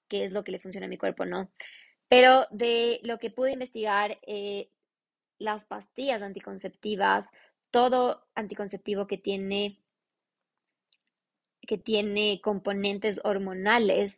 [0.08, 1.50] es lo que le funciona a mi cuerpo, ¿no?
[2.08, 4.18] Pero de lo que pude investigar,
[5.38, 7.26] las pastillas anticonceptivas,
[7.70, 9.78] todo anticonceptivo que tiene
[11.66, 14.16] que tiene componentes hormonales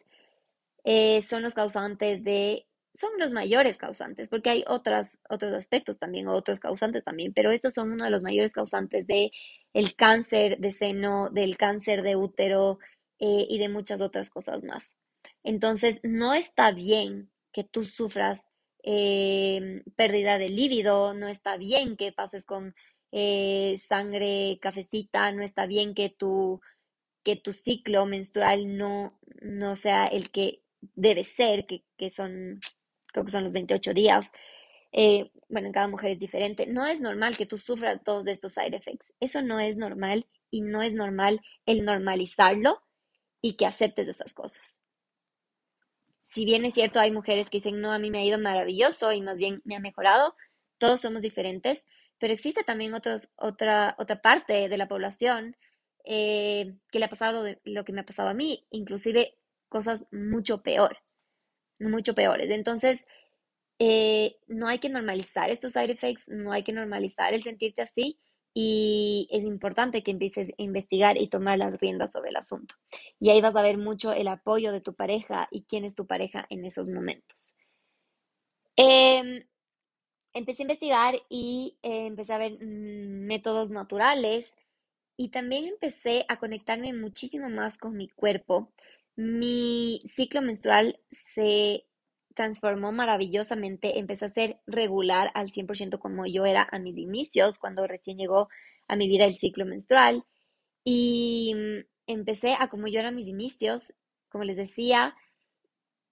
[0.84, 6.28] eh, son los causantes de, son los mayores causantes, porque hay otras, otros aspectos también,
[6.28, 9.32] otros causantes también, pero estos son uno de los mayores causantes de
[9.72, 12.78] el cáncer de seno, del cáncer de útero
[13.18, 14.84] eh, y de muchas otras cosas más.
[15.42, 18.42] Entonces, no está bien que tú sufras
[18.82, 22.74] eh, pérdida de líbido, no está bien que pases con
[23.88, 26.62] sangre cafecita, no está bien que tú
[27.22, 30.62] que tu ciclo menstrual no, no sea el que
[30.94, 32.60] debe ser, que, son,
[33.12, 34.30] creo que son los 28 días.
[34.92, 36.66] Eh, bueno, en cada mujer es diferente.
[36.66, 39.12] No es normal que tú sufras todos estos side effects.
[39.20, 42.82] Eso no es normal y no es normal el normalizarlo
[43.40, 44.76] y que aceptes esas cosas.
[46.24, 49.12] Si bien es cierto, hay mujeres que dicen, no, a mí me ha ido maravilloso
[49.12, 50.34] y más bien me ha mejorado,
[50.78, 51.84] todos somos diferentes,
[52.18, 55.56] pero existe también otros, otra, otra parte de la población
[56.04, 59.36] eh, que le ha pasado lo que me ha pasado a mí, inclusive
[59.68, 60.98] cosas mucho peor,
[61.78, 62.50] mucho peores.
[62.50, 63.04] Entonces,
[63.78, 68.18] eh, no hay que normalizar estos side effects, no hay que normalizar el sentirte así
[68.54, 72.74] y es importante que empieces a investigar y tomar las riendas sobre el asunto.
[73.18, 76.06] Y ahí vas a ver mucho el apoyo de tu pareja y quién es tu
[76.06, 77.54] pareja en esos momentos.
[78.76, 79.44] Em,
[80.34, 84.54] empecé a investigar y eh, empecé a ver mm, métodos naturales
[85.16, 88.72] y también empecé a conectarme muchísimo más con mi cuerpo.
[89.16, 90.98] Mi ciclo menstrual
[91.34, 91.84] se
[92.34, 97.86] transformó maravillosamente, empecé a ser regular al 100% como yo era a mis inicios, cuando
[97.86, 98.48] recién llegó
[98.88, 100.24] a mi vida el ciclo menstrual.
[100.84, 103.94] Y mm, empecé a como yo era a mis inicios,
[104.30, 105.14] como les decía,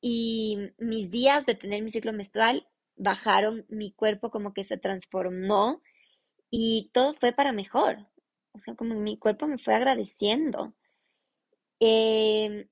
[0.01, 5.83] y mis días de tener mi ciclo menstrual bajaron, mi cuerpo como que se transformó
[6.51, 8.07] y todo fue para mejor.
[8.53, 10.75] O sea, como mi cuerpo me fue agradeciendo.
[11.81, 12.69] Em,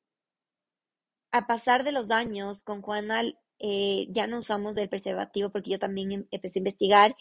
[1.32, 3.22] a pasar de los años, con Juana
[3.60, 7.16] eh, ya no usamos el preservativo porque yo también em, empecé a investigar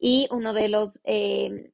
[0.00, 1.72] Y uno de los, eh,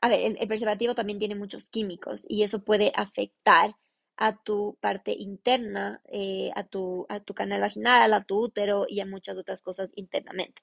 [0.00, 3.76] a ver, el, preservativo también tiene muchos químicos y eso puede afectar
[4.16, 9.00] a tu parte interna, eh, a, tu, a tu canal vaginal, a tu útero y
[9.00, 10.62] a muchas otras cosas internamente.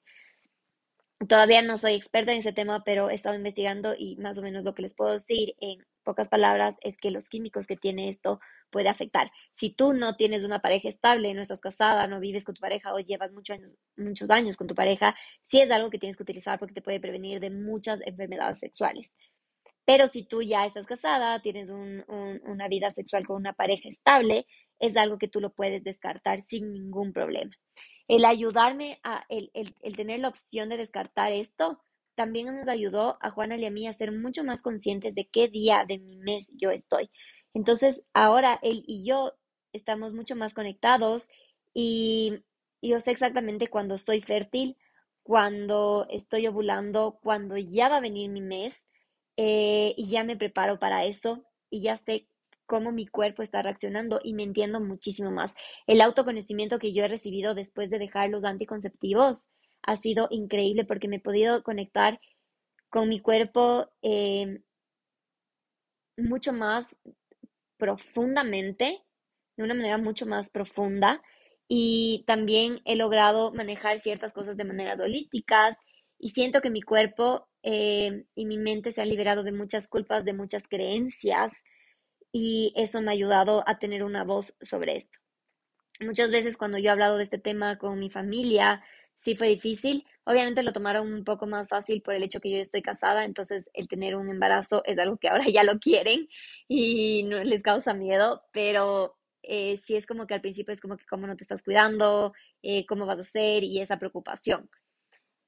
[1.28, 4.64] Todavía no soy experta en ese tema, pero he estado investigando y más o menos
[4.64, 8.40] lo que les puedo decir en pocas palabras es que los químicos que tiene esto
[8.70, 9.30] puede afectar.
[9.54, 12.94] Si tú no tienes una pareja estable, no estás casada, no vives con tu pareja
[12.94, 16.22] o llevas muchos años, muchos años con tu pareja, sí es algo que tienes que
[16.22, 19.12] utilizar porque te puede prevenir de muchas enfermedades sexuales.
[19.84, 24.46] Pero si tú ya estás casada, tienes una vida sexual con una pareja estable,
[24.80, 27.52] es algo que tú lo puedes descartar sin ningún problema.
[28.08, 31.80] El ayudarme a, el, el, tener la opción de descartar esto,
[32.16, 35.48] también nos ayudó a Juana y a mí a ser mucho más conscientes de qué
[35.48, 37.10] día de mi mes yo estoy.
[37.54, 39.34] Entonces, ahora él y yo
[39.72, 41.28] estamos mucho más conectados
[41.72, 42.42] y,
[42.82, 44.76] yo sé exactamente cuando estoy fértil,
[45.22, 48.86] cuando estoy ovulando, cuando ya va a venir mi mes
[49.36, 52.28] eh, y ya me preparo para eso y ya sé
[52.66, 55.52] cómo mi cuerpo está reaccionando y me entiendo muchísimo más.
[55.86, 59.48] El autoconocimiento que yo he recibido después de dejar los anticonceptivos
[59.86, 62.20] ha sido increíble porque me he podido conectar
[62.90, 64.60] con mi cuerpo eh,
[66.16, 66.96] mucho más
[67.78, 69.02] profundamente,
[69.56, 71.22] de una manera mucho más profunda.
[71.68, 75.76] Y también he logrado manejar ciertas cosas de maneras holísticas
[76.18, 80.24] y siento que mi cuerpo eh, y mi mente se han liberado de muchas culpas,
[80.24, 81.52] de muchas creencias
[82.32, 85.18] y eso me ha ayudado a tener una voz sobre esto.
[86.00, 88.84] Muchas veces cuando yo he hablado de este tema con mi familia,
[89.16, 90.06] sí fue difícil.
[90.24, 93.70] Obviamente lo tomaron un poco más fácil por el hecho que yo estoy casada, entonces
[93.74, 96.28] el tener un embarazo es algo que ahora ya lo quieren
[96.68, 100.96] y no les causa miedo, pero eh, sí es como que al principio es como
[100.96, 104.68] que cómo no te estás cuidando, eh, cómo vas a hacer y esa preocupación.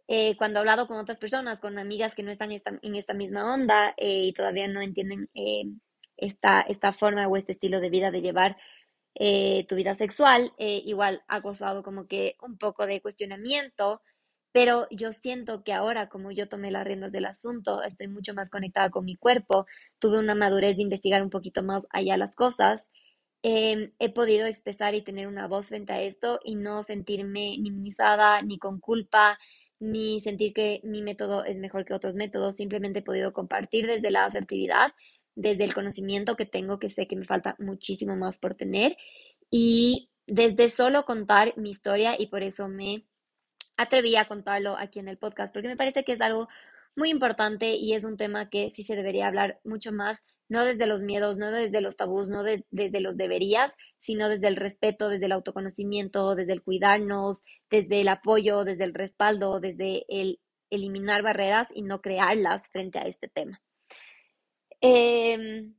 [0.09, 3.53] Eh, cuando he hablado con otras personas, con amigas que no están en esta misma
[3.55, 5.29] onda y todavía no entienden
[6.17, 8.57] esta, esta forma o este estilo de vida de llevar
[9.19, 14.01] eh, tu vida sexual, eh, igual ha causado como que un poco de cuestionamiento,
[14.53, 18.49] pero yo siento que ahora, como yo tomé las riendas del asunto, estoy mucho más
[18.51, 19.67] conectada con mi cuerpo,
[19.99, 22.89] tuve una madurez de investigar un poquito más allá las cosas,
[23.43, 27.71] em, he podido expresar y tener una voz frente a esto y no sentirme ni
[27.71, 29.39] minimizada, ni con culpa,
[29.81, 34.11] ni sentir que mi método es mejor que otros métodos, simplemente he podido compartir desde
[34.11, 34.93] la asertividad
[35.39, 38.97] desde el conocimiento que tengo, que sé que me falta muchísimo más por tener,
[39.51, 43.07] y desde solo contar mi historia, y por eso me
[43.77, 46.49] atreví a contarlo aquí en el podcast, porque me parece que es algo
[46.97, 50.87] muy importante y es un tema que sí se debería hablar mucho más, no desde
[50.87, 55.27] los miedos, no desde los tabús, no desde los deberías, sino desde el respeto, desde
[55.27, 61.69] el autoconocimiento, desde el cuidarnos, desde el apoyo, desde el respaldo, desde el eliminar barreras
[61.73, 63.63] y no crearlas frente a este tema.
[64.83, 65.75] Em,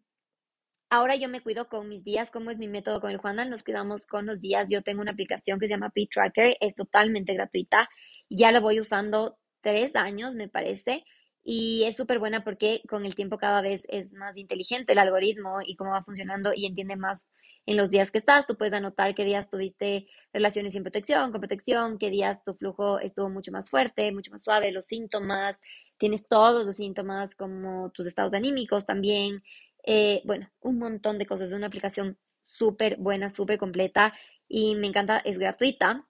[0.90, 3.64] ahora yo me cuido con mis días, como es mi método con el Juana, nos
[3.64, 4.70] cuidamos con los días.
[4.72, 7.90] Yo tengo una aplicación que se llama P-Tracker, es totalmente gratuita.
[8.30, 11.06] Ya la voy usando tres años, me parece,
[11.44, 15.60] y es súper buena porque con el tiempo cada vez es más inteligente el algoritmo
[15.66, 17.26] y cómo va funcionando y entiende más
[17.66, 18.48] en los días que estás.
[18.48, 23.00] Tú puedes anotar qué días tuviste relaciones sin protección, con protección, qué días tu flujo
[23.00, 25.58] estuvo mucho más fuerte, mucho más suave, los síntomas,
[26.00, 29.44] tienes todos los síntomas como tus estados anímicos también.
[29.84, 31.50] Eh, bueno, un montón de cosas.
[31.50, 34.16] Es una aplicación súper buena, súper completa
[34.48, 36.08] y me encanta, es gratuita.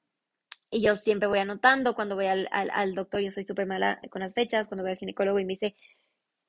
[0.71, 4.21] Y yo siempre voy anotando cuando voy al, al, doctor, yo soy súper mala con
[4.21, 5.75] las fechas, cuando voy al ginecólogo y me dice,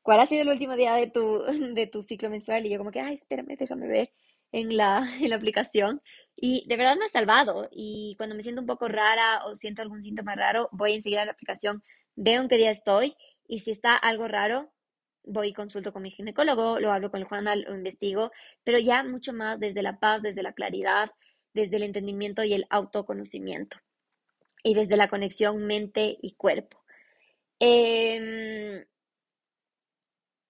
[0.03, 1.43] ¿cuál ha sido el último día de tu,
[1.75, 2.67] de tu ciclo menstrual?
[2.67, 4.13] Y yo como que, ay, espérame, déjame ver
[4.53, 6.03] en la, en la aplicación.
[6.37, 7.69] Y de verdad me ha salvado.
[7.73, 11.27] Y cuando me siento un poco rara o siento algún síntoma raro, voy enseguida a
[11.27, 11.83] la aplicación,
[12.17, 13.17] veo en qué día estoy
[13.51, 14.73] y si está algo raro,
[15.25, 18.31] voy y consulto con mi ginecólogo, lo hablo con el Juan, lo investigo,
[18.63, 21.11] pero ya mucho más desde la paz, desde la claridad,
[21.53, 23.79] desde el entendimiento y el autoconocimiento
[24.63, 26.85] y desde la conexión mente y cuerpo.
[27.59, 28.85] Em,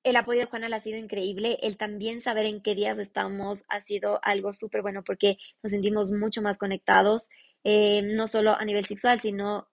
[0.05, 1.59] el apoyo de Juana ha sido increíble.
[1.63, 6.11] El también saber en qué días estamos ha sido algo súper bueno porque nos sentimos
[6.11, 7.31] mucho más conectados,
[7.65, 9.69] em, no solo a nivel sexual, sino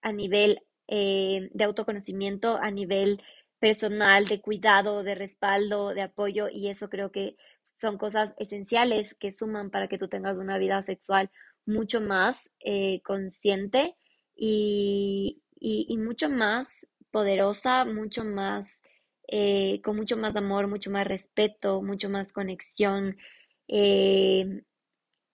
[0.00, 3.22] a nivel eh, de autoconocimiento a nivel
[3.58, 7.36] personal, de cuidado, de respaldo, de apoyo, y eso creo que
[7.78, 11.30] son cosas esenciales que suman para que tú tengas una vida sexual
[11.66, 13.96] mucho más eh, consciente
[14.34, 15.42] y,
[15.98, 18.80] mucho más poderosa, mucho más,
[19.26, 23.18] eh, con mucho más amor, mucho más respeto, mucho más conexión,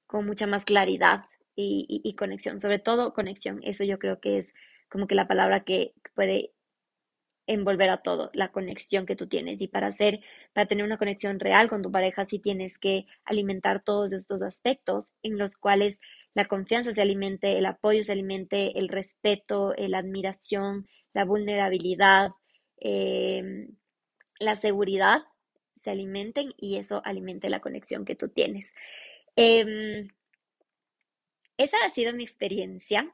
[0.07, 1.27] con mucha más claridad
[1.57, 3.61] y conexión, sobre todo conexión.
[3.63, 4.53] Eso yo creo que es
[4.95, 6.53] como que la palabra que puede
[7.49, 9.61] envolver a todo, la conexión que tú tienes.
[9.61, 10.21] Y para hacer,
[10.53, 15.07] para tener una conexión real con tu pareja, sí tienes que alimentar todos estos aspectos
[15.25, 15.99] en los cuales
[16.33, 22.31] la confianza se alimente, el apoyo se alimente, el respeto, la admiración, la vulnerabilidad,
[22.77, 23.75] em,
[24.39, 25.25] la seguridad
[25.83, 28.73] se alimenten y eso alimente la conexión que tú tienes.
[29.35, 30.07] Em,
[31.57, 33.13] esa ha sido mi experiencia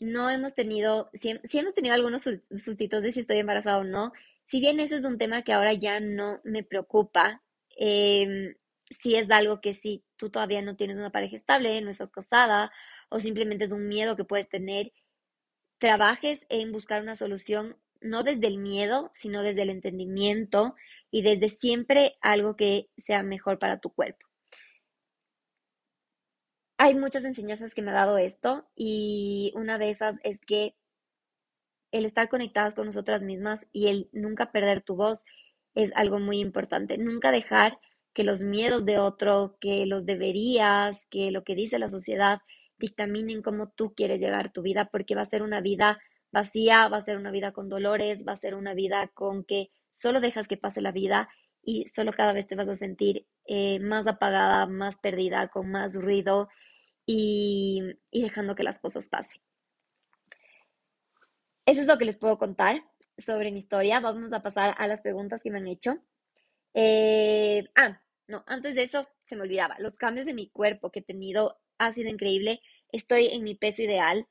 [0.00, 2.22] no hemos tenido, si, hemos tenido algunos
[2.56, 4.12] sustitos de si estoy embarazada o no,
[4.44, 7.42] si bien eso es un tema que ahora ya no me preocupa,
[7.78, 8.56] eh,
[9.00, 12.72] si es algo que si tú todavía no tienes una pareja estable, no estás casada
[13.10, 14.92] o simplemente es un miedo que puedes tener,
[15.78, 20.74] trabajes en buscar una solución no desde el miedo, sino desde el entendimiento
[21.10, 24.27] y desde siempre algo que sea mejor para tu cuerpo
[26.78, 30.76] hay muchas enseñanzas que me ha dado esto y una de esas es que
[31.90, 35.24] el estar conectadas con nosotras mismas y el nunca perder tu voz
[35.74, 36.96] es algo muy importante.
[36.96, 37.80] Nunca dejar
[38.14, 42.40] que los miedos de otro, que los deberías, que lo que dice la sociedad
[42.78, 45.98] dictaminen cómo tú quieres llegar tu vida, porque va a ser una vida
[46.30, 49.70] vacía, va a ser una vida con dolores, va a ser una vida con que
[49.90, 51.28] solo dejas que pase la vida
[51.60, 55.94] y solo cada vez te vas a sentir eh, más apagada, más perdida, con más
[55.94, 56.48] ruido
[57.08, 59.40] y, dejando que las cosas pasen.
[61.64, 62.84] Eso es lo que les puedo contar
[63.16, 64.00] sobre mi historia.
[64.00, 65.98] Vamos a pasar a las preguntas que me han hecho.
[66.74, 69.76] Eh, ah, no, antes de eso se me olvidaba.
[69.78, 72.60] Los cambios en mi cuerpo que he tenido ha sido increíble.
[72.92, 74.26] Estoy en mi peso ideal.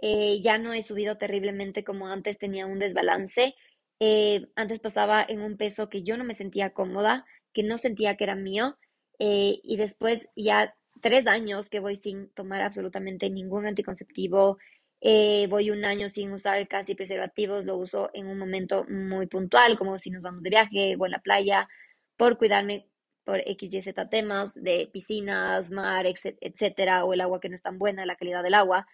[0.00, 3.54] Eh, ya no he subido terriblemente como antes, tenía un desbalance.
[4.00, 8.16] Eh, antes pasaba en un peso que yo no me sentía cómoda, que no sentía
[8.16, 8.78] que era mío.
[9.18, 14.58] y después ya tres años que voy sin tomar absolutamente ningún anticonceptivo.
[15.00, 19.76] Eh, voy un año sin usar casi preservativos, lo uso en un momento muy puntual,
[19.76, 21.68] como si nos vamos de viaje o en la playa,
[22.16, 22.88] por cuidarme
[23.24, 27.62] por X y Z temas de piscinas, mar, etcétera, o el agua que no es
[27.62, 28.86] tan buena, la calidad del agua.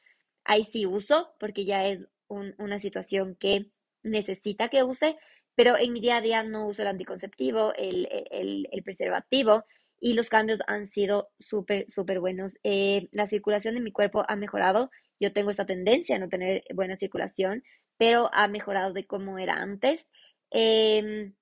[0.44, 3.70] Ahí sí uso, porque ya es una situación que
[4.02, 5.18] necesita que use,
[5.54, 9.64] pero en mi día a día no uso el anticonceptivo, el, el preservativo,
[10.00, 12.58] y los cambios han sido súper, súper buenos.
[12.64, 14.90] Eh, la circulación de mi cuerpo ha mejorado.
[15.20, 17.64] Yo tengo esta tendencia a no tener buena circulación,
[17.96, 20.06] pero ha mejorado de cómo era antes.
[20.50, 21.34] Em,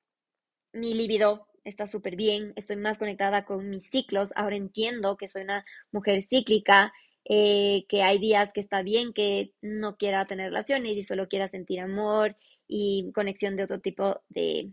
[0.72, 4.32] mi libido está súper bien, estoy más conectada con mis ciclos.
[4.36, 6.92] Ahora entiendo que soy una mujer cíclica,
[7.24, 11.48] eh, que hay días que está bien que no quiera tener relaciones y solo quiera
[11.48, 12.36] sentir amor
[12.68, 14.72] y conexión de otro tipo de,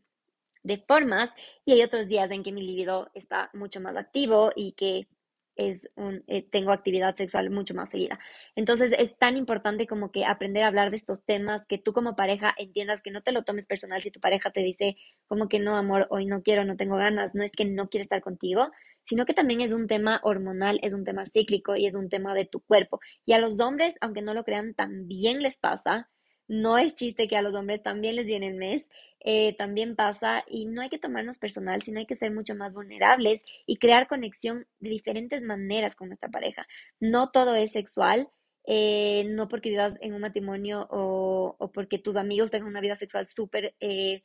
[0.63, 1.29] de formas
[1.65, 5.07] y hay otros días en que mi libido está mucho más activo y que
[5.55, 8.19] es un, eh, tengo actividad sexual mucho más seguida.
[8.55, 12.15] Entonces es tan importante como que aprender a hablar de estos temas, que tú como
[12.15, 14.97] pareja entiendas que no te lo tomes personal si tu pareja te dice
[15.27, 18.03] como que no, amor, hoy no quiero, no tengo ganas, no es que no quiere
[18.03, 18.71] estar contigo,
[19.03, 22.33] sino que también es un tema hormonal, es un tema cíclico y es un tema
[22.33, 22.99] de tu cuerpo.
[23.25, 26.09] Y a los hombres, aunque no lo crean, también les pasa.
[26.47, 28.87] No es chiste que a los hombres también les viene el mes
[29.25, 32.73] eh, también pasa y no hay que tomarnos personal, sino hay que ser mucho más
[32.73, 36.67] vulnerables y crear conexión de diferentes maneras con nuestra pareja.
[36.99, 38.29] No todo es sexual,
[38.67, 42.97] eh, no porque vivas en un matrimonio o, o, porque tus amigos tengan una vida
[42.97, 44.21] sexual súper eh,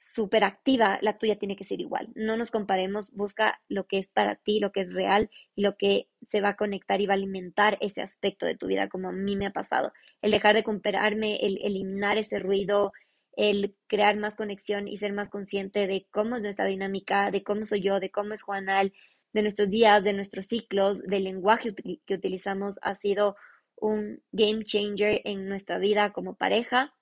[0.00, 2.08] súper activa, la tuya tiene que ser igual.
[2.14, 5.76] No nos comparemos, busca lo que es para ti, lo que es real y lo
[5.76, 9.08] que se va a conectar y va a alimentar ese aspecto de tu vida, como
[9.08, 9.92] a mí me ha pasado.
[10.22, 12.92] El dejar de compararme, el eliminar ese ruido,
[13.36, 17.66] el crear más conexión y ser más consciente de cómo es nuestra dinámica, de cómo
[17.66, 18.92] soy yo, de cómo es Juanal,
[19.32, 21.74] de nuestros días, de nuestros ciclos, del lenguaje
[22.06, 23.36] que utilizamos, ha sido
[23.76, 26.94] un game changer en nuestra vida como pareja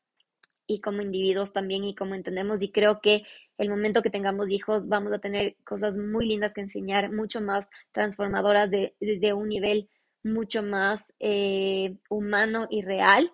[0.69, 3.25] y como individuos también y como entendemos y creo que
[3.57, 7.69] el momento que tengamos hijos vamos a tener cosas muy lindas que enseñar, mucho más
[7.91, 9.89] transformadoras desde un nivel
[10.23, 13.33] mucho más eh, humano y real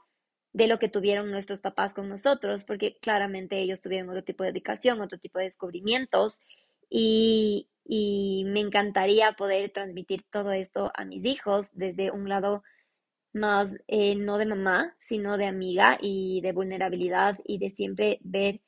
[0.52, 4.50] de lo que tuvieron nuestros papás con nosotros, porque claramente ellos tuvieron otro tipo de
[4.50, 6.40] educación, otro tipo de descubrimientos
[6.88, 7.68] y,
[8.46, 12.62] me encantaría poder transmitir todo esto a mis hijos desde un lado
[13.34, 18.60] más eh, no de mamá, sino de amiga y de vulnerabilidad y de siempre ver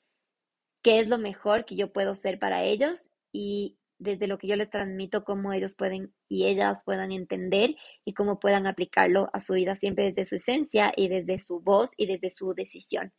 [0.82, 4.56] qué es lo mejor que yo puedo ser para ellos y desde lo que yo
[4.56, 9.54] les transmito, cómo ellos pueden y ellas puedan entender y cómo puedan aplicarlo a su
[9.54, 13.12] vida siempre desde su esencia y desde su voz y desde su decisión.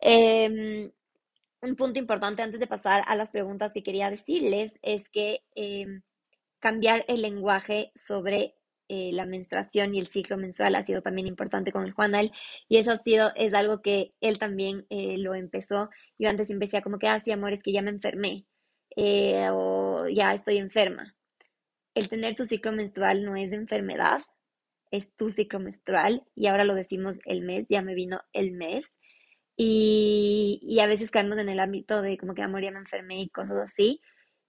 [0.00, 0.90] Em,
[1.60, 6.02] un punto importante antes de pasar a las preguntas que quería decirles es que em,
[6.60, 8.57] cambiar el lenguaje sobre
[8.88, 12.32] eh, la menstruación y el ciclo menstrual ha sido también importante con el Juanal
[12.68, 15.90] y eso ha sido, es algo que él también eh, lo empezó.
[16.18, 18.46] Yo antes empecé como que, ah, sí, amor, es que ya me enfermé
[18.96, 21.14] eh, o ya estoy enferma.
[21.94, 24.22] El tener tu ciclo menstrual no es de enfermedad,
[24.90, 28.86] es tu ciclo menstrual y ahora lo decimos el mes, ya me vino el mes.
[29.56, 33.22] Y, y a veces caemos en el ámbito de como que amor ya me enfermé
[33.22, 34.00] y cosas así.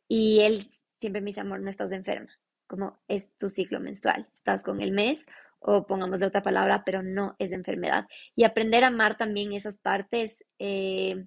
[0.07, 0.67] Y él
[0.99, 2.31] siempre me dice, amor, no estás enferma,
[2.69, 5.25] como es tu ciclo menstrual, estás con el mes
[5.59, 8.07] o pongamos de otra palabra, pero no es de enfermedad.
[8.35, 11.25] Y aprender a amar también esas partes eh,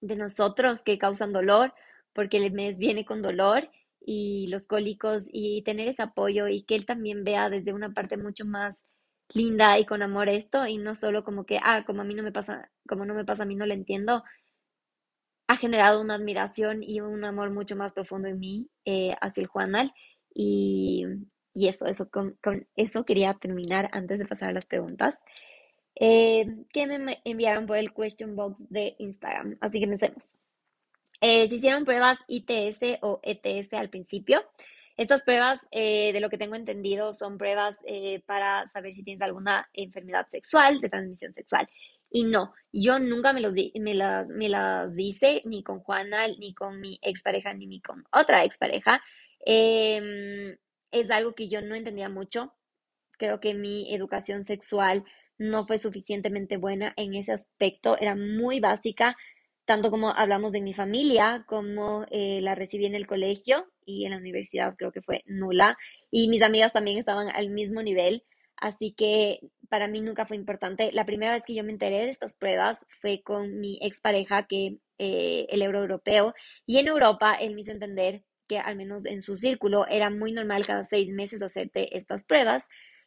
[0.00, 1.72] de nosotros que causan dolor,
[2.12, 3.70] porque el mes viene con dolor
[4.00, 8.16] y los cólicos y tener ese apoyo y que él también vea desde una parte
[8.18, 8.76] mucho más
[9.32, 12.22] linda y con amor esto y no solo como que, ah, como a mí no
[12.22, 14.22] me pasa, como no me pasa, a mí no lo entiendo,
[15.48, 19.46] ha generado una admiración y un amor mucho más profundo en mí eh, hacia el
[19.46, 19.92] Juanal.
[20.34, 21.04] Y,
[21.54, 22.36] y eso, eso con,
[22.76, 25.14] eso quería terminar antes de pasar a las preguntas.
[25.96, 29.56] Eh, que me enviaron por el question box de Instagram.
[29.60, 30.24] Así que empecemos.
[31.20, 34.42] Eh, se hicieron pruebas ITS o ETS al principio.
[34.96, 37.76] Estas pruebas, de lo que tengo entendido, son pruebas
[38.26, 41.68] para saber si tienes alguna enfermedad sexual, de transmisión sexual.
[42.16, 46.54] Y no, yo nunca me, los me, las, me las dice ni con Juana, ni
[46.54, 49.02] con mi expareja, ni con otra expareja.
[49.44, 50.56] Em,
[50.90, 52.54] es algo que yo no entendía mucho.
[53.18, 55.04] Creo que mi educación sexual
[55.38, 57.98] no fue suficientemente buena en ese aspecto.
[57.98, 59.16] Era muy básica,
[59.64, 64.12] tanto como hablamos de mi familia, como eh, la recibí en el colegio y en
[64.12, 65.76] la universidad creo que fue nula.
[66.10, 68.24] Y mis amigas también estaban al mismo nivel.
[68.56, 70.92] Así que para mí nunca fue importante.
[70.92, 74.78] La primera vez que yo me enteré de estas pruebas fue con mi expareja, que
[74.98, 76.34] eh, el euro europeo,
[76.66, 80.32] y en Europa él me hizo entender que al menos en su círculo era muy
[80.32, 82.64] normal cada seis meses hacerte estas pruebas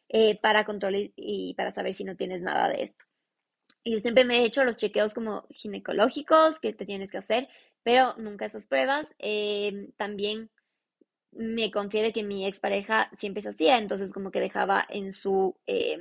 [0.08, 3.04] eh, para control y, para saber si no tienes nada de esto.
[3.84, 7.48] Y yo siempre me he hecho los chequeos como ginecológicos que te tienes que hacer,
[7.82, 9.14] pero nunca esas pruebas.
[9.18, 10.50] Eh, también
[11.32, 15.56] me confié de que mi expareja siempre se hacía, entonces como que dejaba en su,
[15.66, 15.98] eh,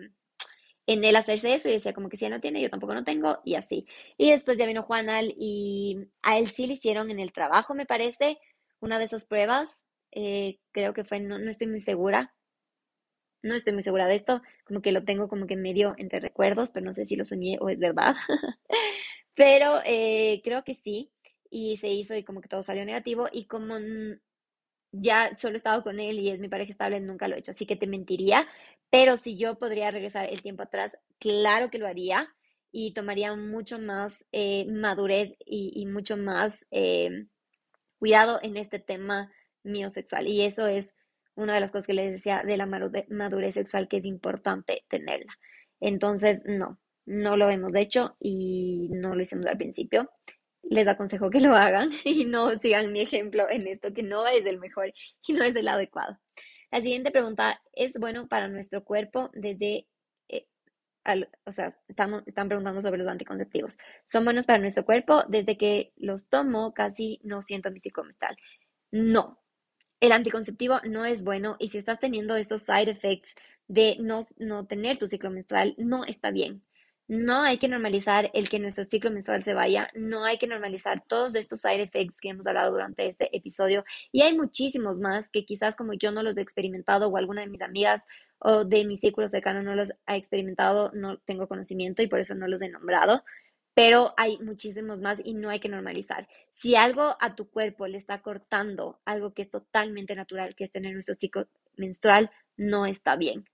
[0.88, 3.04] en él hacerse eso y decía como que si él no tiene, yo tampoco no
[3.04, 3.86] tengo y así.
[4.18, 7.86] Y después ya vino Juanal y a él sí le hicieron en el trabajo, me
[7.86, 8.40] parece,
[8.80, 9.70] una de esas pruebas,
[10.12, 12.36] eh, creo que fue, no, no estoy muy segura,
[13.44, 16.72] no estoy muy segura de esto, como que lo tengo como que medio entre recuerdos,
[16.72, 18.16] pero no sé si lo soñé o es verdad.
[19.36, 21.12] pero eh, creo que sí,
[21.50, 23.76] y se hizo y como que todo salió negativo y como
[24.92, 27.52] ya solo he estado con él y es mi pareja estable, nunca lo he hecho,
[27.52, 28.48] así que te mentiría,
[28.90, 32.34] pero si yo podría regresar el tiempo atrás, claro que lo haría
[32.72, 37.28] y tomaría mucho más eh, madurez y, mucho más eh,
[38.00, 39.32] cuidado en este tema
[39.64, 40.28] mío sexual.
[40.28, 40.94] Y eso es
[41.36, 45.34] una de las cosas que les decía de la madurez sexual que es importante tenerla.
[45.80, 50.10] Entonces, no, no lo hemos hecho y no lo hicimos al principio
[50.70, 54.46] les aconsejo que lo hagan y no sigan mi ejemplo en esto, que no es
[54.46, 54.94] el mejor
[55.28, 56.18] y no es el adecuado.
[56.72, 59.88] La siguiente pregunta, ¿es bueno para nuestro cuerpo desde,
[61.46, 63.78] o sea, están preguntando sobre los anticonceptivos.
[64.06, 65.24] ¿Son buenos para nuestro cuerpo?
[65.28, 68.38] Desde que los tomo casi no siento mi ciclo menstrual.
[68.92, 69.40] No,
[70.00, 73.34] el anticonceptivo no es bueno y si estás teniendo estos side effects
[73.68, 76.64] de no, no tener tu ciclo menstrual, no está bien.
[77.10, 81.04] No hay que normalizar el que nuestro ciclo menstrual se vaya, no hay que normalizar
[81.08, 85.46] todos estos side effects que hemos hablado durante este episodio y hay muchísimos más que
[85.46, 88.04] quizás como yo no los he experimentado o alguna de mis amigas
[88.40, 92.36] o de mi círculo cercano no los ha experimentado, no tengo conocimiento y por eso
[92.36, 93.24] no los he nombrado,
[93.74, 96.28] pero hay muchísimos más y no hay que normalizar.
[96.52, 100.72] Si algo a tu cuerpo le está cortando algo que es totalmente natural, que es
[100.72, 101.48] tener nuestro ciclo
[101.78, 103.46] menstrual, no está bien.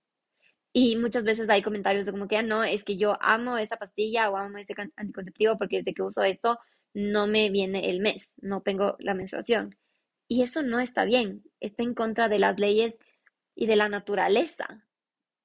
[0.76, 3.76] Y muchas veces hay comentarios de como que, ah, no, es que yo amo esta
[3.78, 6.58] pastilla o amo este anticonceptivo porque desde que uso esto
[6.92, 9.78] no me viene el mes, no tengo la menstruación.
[10.26, 12.96] Y eso no está bien, está en contra de las leyes
[13.54, 14.84] y de la naturaleza,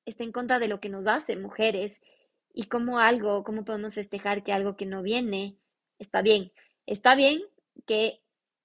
[0.06, 2.02] está en contra de lo que nos hace mujeres
[2.52, 5.58] y como algo, cómo podemos festejar que algo que no viene
[6.00, 6.52] está bien.
[6.88, 7.42] Está bien
[7.86, 8.20] que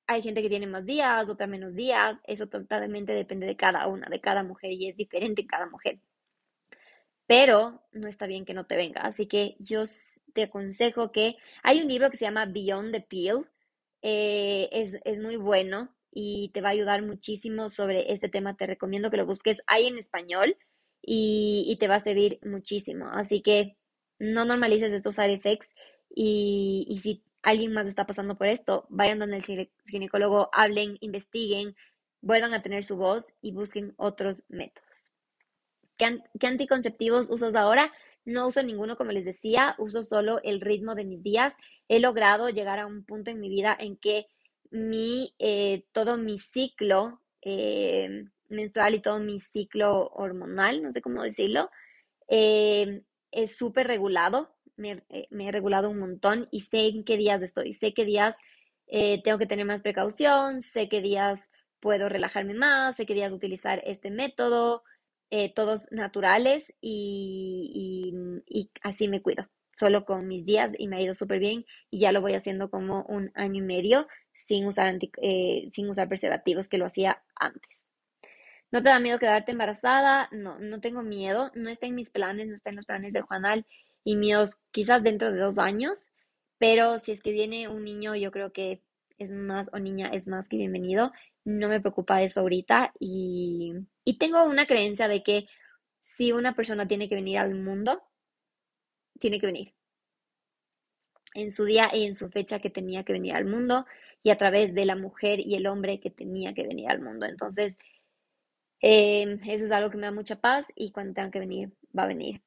[0.06, 4.08] hay gente que tiene más días, otra menos días, eso totalmente depende de cada una,
[4.08, 6.00] de cada mujer y es diferente en cada mujer
[7.26, 9.02] pero no está bien que no te venga.
[9.02, 9.84] Así que yo
[10.34, 13.46] te aconsejo que hay un libro que se llama Beyond the Peel,
[14.02, 18.56] eh, es, muy bueno y te va a ayudar muchísimo sobre este tema.
[18.56, 19.58] Te recomiendo que lo busques.
[19.66, 20.56] Hay en español
[21.02, 23.08] y, te va a servir muchísimo.
[23.08, 23.76] Así que
[24.18, 25.40] no normalices estos side
[26.14, 31.76] y, y si alguien más está pasando por esto, vayan donde el ginecólogo, hablen, investiguen,
[32.20, 35.13] vuelvan a tener su voz y busquen otros métodos.
[35.96, 37.92] ¿Qué, anticonceptivos usas ahora?
[38.24, 41.54] No uso ninguno, como les decía, uso solo el ritmo de mis días.
[41.88, 44.26] He logrado llegar a un punto en mi vida en que
[44.70, 51.22] mi, eh, todo mi ciclo eh, menstrual y todo mi ciclo hormonal, no sé cómo
[51.22, 51.70] decirlo,
[52.28, 54.54] eh, es súper regulado.
[54.76, 57.72] Me, me, he regulado un montón y sé en qué días estoy.
[57.74, 58.36] Sé qué días
[59.24, 61.40] tengo que tener más precaución, sé qué días
[61.80, 64.82] puedo relajarme más, sé qué días utilizar este método.
[65.36, 68.14] Eh, todos naturales y,
[68.84, 72.12] así me cuido, solo con mis días y me ha ido súper bien y ya
[72.12, 74.06] lo voy haciendo como un año y medio
[74.46, 77.84] sin usar, eh, sin usar preservativos que lo hacía antes.
[78.70, 80.28] ¿No te da miedo quedarte embarazada?
[80.30, 83.24] No, no tengo miedo, no está en mis planes, no está en los planes del
[83.24, 83.66] Juanal
[84.04, 86.06] y míos quizás dentro de dos años,
[86.58, 88.84] pero si es que viene un niño, yo creo que
[89.18, 91.12] es más, o niña, es más que bienvenido.
[91.44, 95.46] No me preocupa eso ahorita y, y tengo una creencia de que
[96.04, 98.02] si una persona tiene que venir al mundo,
[99.18, 99.74] tiene que venir
[101.34, 103.86] en su día y en su fecha que tenía que venir al mundo
[104.22, 107.26] y a través de la mujer y el hombre que tenía que venir al mundo.
[107.26, 107.76] Entonces,
[108.80, 112.04] em, eso es algo que me da mucha paz y cuando tenga que venir, va
[112.04, 112.42] a venir.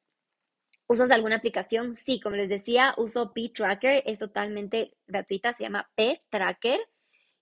[0.88, 1.96] ¿Usas alguna aplicación?
[1.98, 6.80] Sí, como les decía, uso P-Tracker, es totalmente gratuita, se llama P-Tracker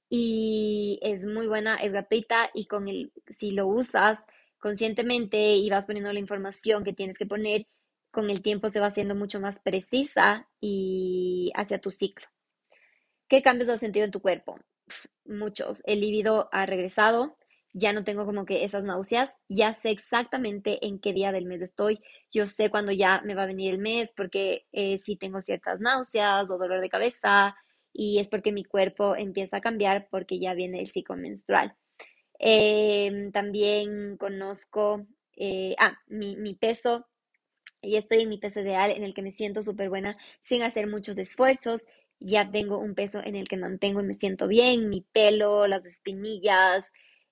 [0.09, 4.23] y es muy buena, es gratuita y con el, si lo usas
[4.57, 7.67] conscientemente y vas poniendo la información que tienes que poner,
[8.11, 12.27] con el tiempo se va haciendo mucho más precisa y hacia tu ciclo.
[13.27, 14.59] ¿Qué cambios has sentido en tu cuerpo?
[15.25, 15.81] muchos.
[15.85, 17.37] El líbido ha regresado,
[17.77, 21.61] ya no tengo como que esas náuseas, ya sé exactamente en qué día del mes
[21.61, 21.99] estoy,
[22.33, 25.81] yo sé cuándo ya me va a venir el mes porque eh, si tengo ciertas
[25.81, 27.53] náuseas o dolor de cabeza
[27.91, 31.75] y es porque mi cuerpo empieza a cambiar porque ya viene el ciclo menstrual.
[32.39, 35.05] Em, también conozco,
[35.37, 37.07] eh, ah, mi, mi peso,
[37.81, 40.87] y estoy en mi peso ideal en el que me siento súper buena sin hacer
[40.87, 41.85] muchos esfuerzos.
[42.19, 45.85] Ya tengo un peso en el que mantengo y me siento bien, mi pelo, las
[45.85, 46.85] espinillas,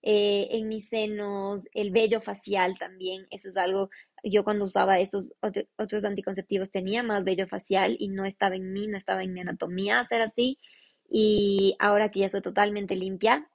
[0.03, 3.89] eh, en mis senos, el vello facial también, eso es algo,
[4.23, 5.31] yo cuando usaba estos
[5.77, 9.39] otros anticonceptivos tenía más vello facial y no estaba en mí, no estaba en mi
[9.41, 10.59] anatomía hacer así,
[11.09, 13.49] y ahora que ya soy totalmente limpia,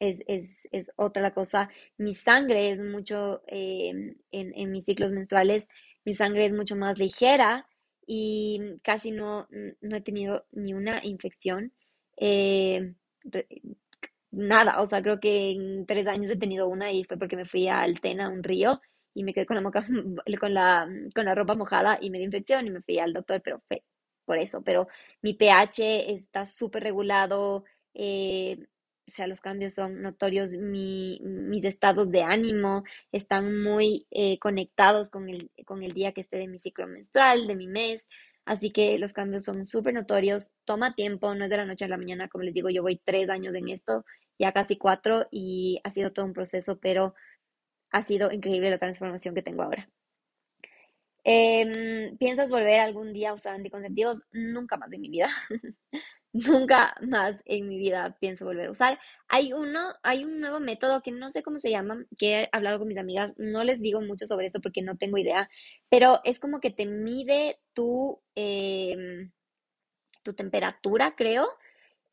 [0.00, 5.68] es, es, es otra cosa, mi sangre es mucho, em, en, en mis ciclos menstruales,
[6.04, 7.68] mi sangre es mucho más ligera
[8.06, 9.46] y casi no,
[9.80, 11.72] no he tenido ni una infección.
[12.16, 12.94] Eh,
[14.32, 17.46] nada, o sea, creo que en tres años he tenido una y fue porque me
[17.46, 18.80] fui a Altena, a un río,
[19.14, 19.62] y me quedé con la,
[20.40, 23.42] con la, con la ropa mojada y me dio infección y me fui al doctor,
[23.42, 23.84] pero fue
[24.24, 24.62] por eso.
[24.62, 24.88] Pero
[25.22, 27.64] mi pH está súper regulado,
[27.94, 28.58] eh,
[29.06, 35.10] o sea, los cambios son notorios, mi, mis estados de ánimo están muy eh, conectados
[35.10, 38.06] con el, con el día que esté de mi ciclo menstrual, de mi mes.
[38.44, 41.88] Así que los cambios son súper notorios, toma tiempo, no es de la noche a
[41.88, 44.04] la mañana, como les digo, yo voy tres años en esto,
[44.38, 47.14] ya casi cuatro, y ha sido todo un proceso, pero
[47.90, 49.88] ha sido increíble la transformación que tengo ahora.
[51.24, 54.22] Em, ¿Piensas volver algún día a usar anticonceptivos?
[54.32, 55.26] Nunca más en mi vida.
[56.32, 58.98] Nunca más en mi vida pienso volver a usar.
[59.28, 62.78] Hay uno, hay un nuevo método que no sé cómo se llama, que he hablado
[62.78, 65.50] con mis amigas, no les digo mucho sobre esto porque no tengo idea,
[65.90, 69.30] pero es como que te mide tu, em,
[70.22, 71.48] tu temperatura, creo,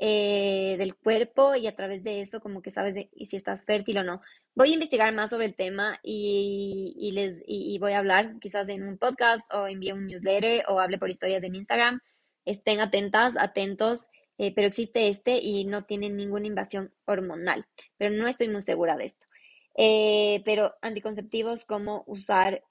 [0.02, 3.98] eh, del cuerpo y a través de eso como que sabes de, si estás fértil
[3.98, 4.22] o no.
[4.56, 8.88] Voy a investigar más sobre el tema y, les, y, voy a hablar quizás en
[8.88, 12.00] un podcast o envíe un newsletter o hable por historias en Instagram
[12.46, 18.28] estén atentas, atentos, eh, pero existe este y no tiene ninguna invasión hormonal, pero no
[18.28, 19.28] estoy muy segura de esto.
[19.76, 22.64] Eh, pero anticonceptivos como usar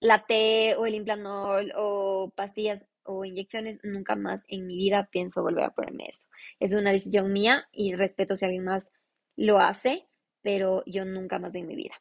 [0.00, 5.42] la T o el implanol o pastillas o inyecciones, nunca más en mi vida pienso
[5.42, 6.26] volver a ponerme eso.
[6.60, 8.88] Es una decisión mía y respeto si alguien más
[9.36, 10.06] lo hace,
[10.42, 11.94] pero yo nunca más en mi vida.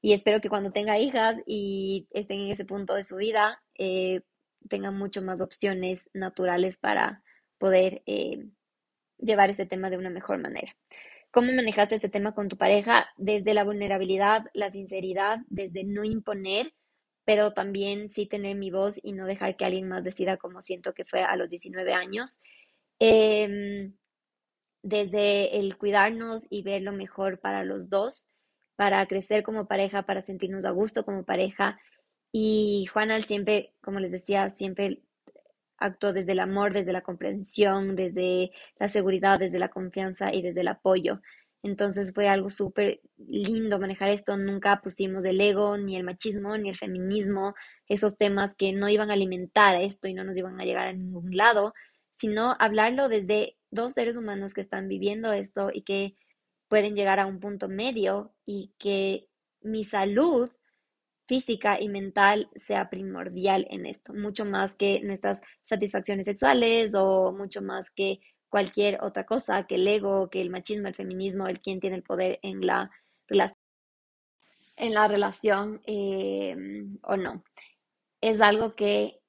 [0.00, 3.62] Y espero que cuando tenga hijas y estén en ese punto de su vida,
[4.68, 7.22] tengan mucho más opciones naturales para
[7.58, 8.46] poder eh,
[9.18, 10.76] llevar ese tema de una mejor manera.
[11.30, 13.08] ¿Cómo manejaste este tema con tu pareja?
[13.16, 16.72] Desde la vulnerabilidad, la sinceridad, desde no imponer,
[17.28, 20.94] pero también sí tener mi voz y no dejar que alguien más decida como siento
[20.94, 22.40] que fue a los 19 años.
[22.98, 23.92] Em,
[24.82, 28.24] desde el cuidarnos y ver lo mejor para los dos,
[28.76, 31.78] para crecer como pareja, para sentirnos a gusto como pareja
[32.32, 35.02] y Juana siempre, como les decía, siempre
[35.76, 40.62] actuó desde el amor, desde la comprensión, desde la seguridad, desde la confianza y desde
[40.62, 41.20] el apoyo.
[41.62, 44.36] Entonces fue algo súper lindo manejar esto.
[44.36, 47.54] Nunca pusimos el ego, ni el machismo, ni el feminismo,
[47.88, 50.92] esos temas que no iban a alimentar esto y no nos iban a llegar a
[50.92, 51.74] ningún lado,
[52.16, 56.14] sino hablarlo desde dos seres humanos que están viviendo esto y que
[56.68, 59.28] pueden llegar a un punto medio y que
[59.60, 60.50] mi salud
[61.26, 67.60] física y mental sea primordial en esto, mucho más que nuestras satisfacciones sexuales o mucho
[67.60, 71.80] más que cualquier otra cosa, que el ego, que el machismo, el feminismo, el quien
[71.80, 72.90] tiene el poder en la,
[74.76, 76.56] en la relación eh,
[77.02, 77.44] o no.
[78.20, 79.20] Es algo que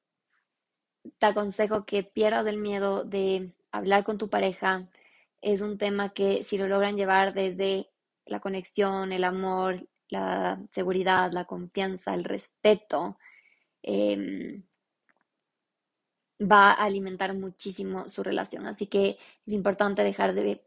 [1.17, 4.89] te aconsejo que pierdas el miedo de hablar con tu pareja.
[5.41, 7.89] Es un tema que si lo logran llevar desde
[8.26, 13.17] la conexión, el amor, la seguridad, la confianza, el respeto,
[13.84, 14.63] em,
[16.40, 18.66] va a alimentar muchísimo su relación.
[18.68, 20.64] Así que es importante dejar de,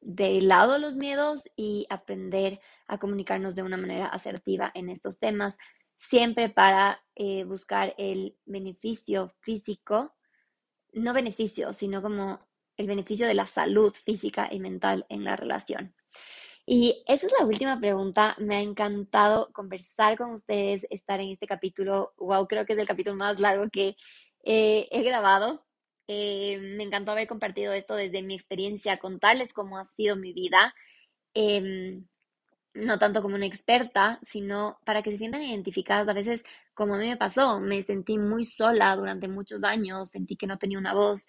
[0.00, 5.58] de lado los miedos y aprender a comunicarnos de una manera asertiva en estos temas,
[5.98, 10.14] siempre para eh, buscar el beneficio físico,
[10.92, 12.40] no beneficio, sino como
[12.76, 15.94] el beneficio de la salud física y mental en la relación.
[16.64, 18.36] Y esa es la última pregunta.
[18.38, 22.12] Me ha encantado conversar con ustedes, estar en este capítulo.
[22.18, 23.96] Wow, creo que es el capítulo más largo que
[24.44, 25.66] eh, he grabado.
[26.08, 30.74] Eh, me encantó haber compartido esto desde mi experiencia, contarles cómo ha sido mi vida.
[31.34, 32.06] Em,
[32.74, 36.08] no tanto como una experta, sino para que se sientan identificadas.
[36.08, 36.42] A veces,
[36.74, 40.58] como a mí me pasó, me sentí muy sola durante muchos años, sentí que no
[40.58, 41.26] tenía una voz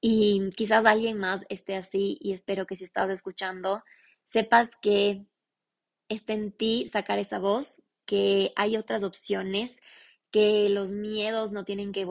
[0.00, 3.82] y quizás alguien más esté así y espero que si estás escuchando,
[4.26, 5.26] sepas que
[6.08, 9.76] está en ti sacar esa voz, que hay otras opciones,
[10.30, 12.04] que los miedos no tienen que,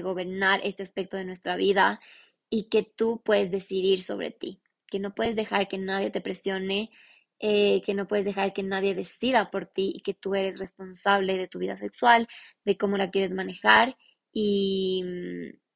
[0.00, 2.00] gobernar este aspecto de nuestra vida
[2.50, 6.90] y que tú puedes decidir sobre ti, que no puedes dejar que nadie te presione,
[7.40, 11.38] eh, que no puedes dejar que nadie decida por ti y que tú eres responsable
[11.38, 12.28] de tu vida sexual,
[12.64, 13.96] de cómo la quieres manejar
[14.32, 15.04] y,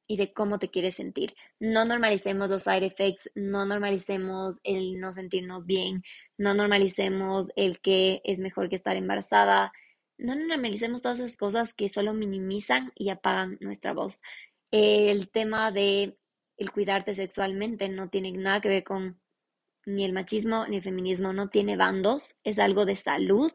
[0.07, 1.35] y de cómo te quieres sentir.
[1.59, 6.03] No normalicemos los side effects, no normalicemos el no sentirnos bien,
[6.37, 9.73] no normalicemos el que es mejor que estar embarazada,
[10.17, 14.19] no normalicemos todas esas cosas que solo minimizan y apagan nuestra voz.
[14.71, 16.17] El tema de
[16.57, 19.19] el cuidarte sexualmente no tiene nada que ver con
[19.85, 23.51] ni el machismo ni el feminismo, no tiene bandos, es algo de salud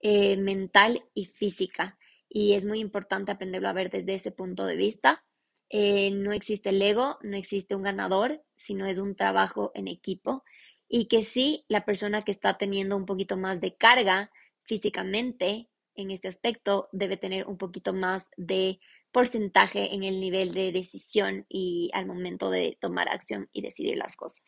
[0.00, 1.98] eh, mental y física.
[2.28, 5.24] Y es muy importante aprenderlo a ver desde ese punto de vista.
[5.70, 10.44] Eh, no existe el ego, no existe un ganador, sino es un trabajo en equipo
[10.88, 14.30] y que sí, la persona que está teniendo un poquito más de carga
[14.62, 18.80] físicamente en este aspecto debe tener un poquito más de
[19.12, 24.16] porcentaje en el nivel de decisión y al momento de tomar acción y decidir las
[24.16, 24.44] cosas.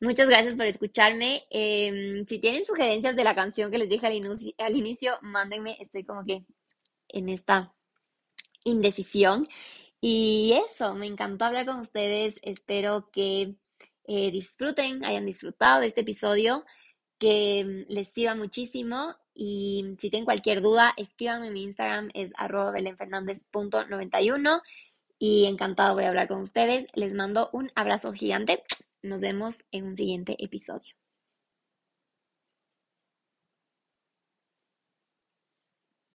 [0.00, 1.44] Muchas gracias por escucharme.
[1.50, 4.12] Em, si tienen sugerencias de la canción que les dije al,
[4.58, 5.76] al inicio, mándenme.
[5.80, 6.44] Estoy como que
[7.08, 7.74] en esta
[8.64, 9.48] indecisión.
[10.00, 12.36] Y eso, me encantó hablar con ustedes.
[12.42, 13.56] Espero que
[14.04, 16.64] eh, disfruten, hayan disfrutado de este episodio,
[17.18, 19.16] que mm, les sirva muchísimo.
[19.36, 21.50] Y si tienen cualquier duda, escríbanme.
[21.50, 24.62] Mi Instagram es arroba belenfernandez.91
[25.18, 26.86] y encantado voy a hablar con ustedes.
[26.94, 28.62] Les mando un abrazo gigante.
[29.02, 30.94] Nos vemos en un siguiente episodio.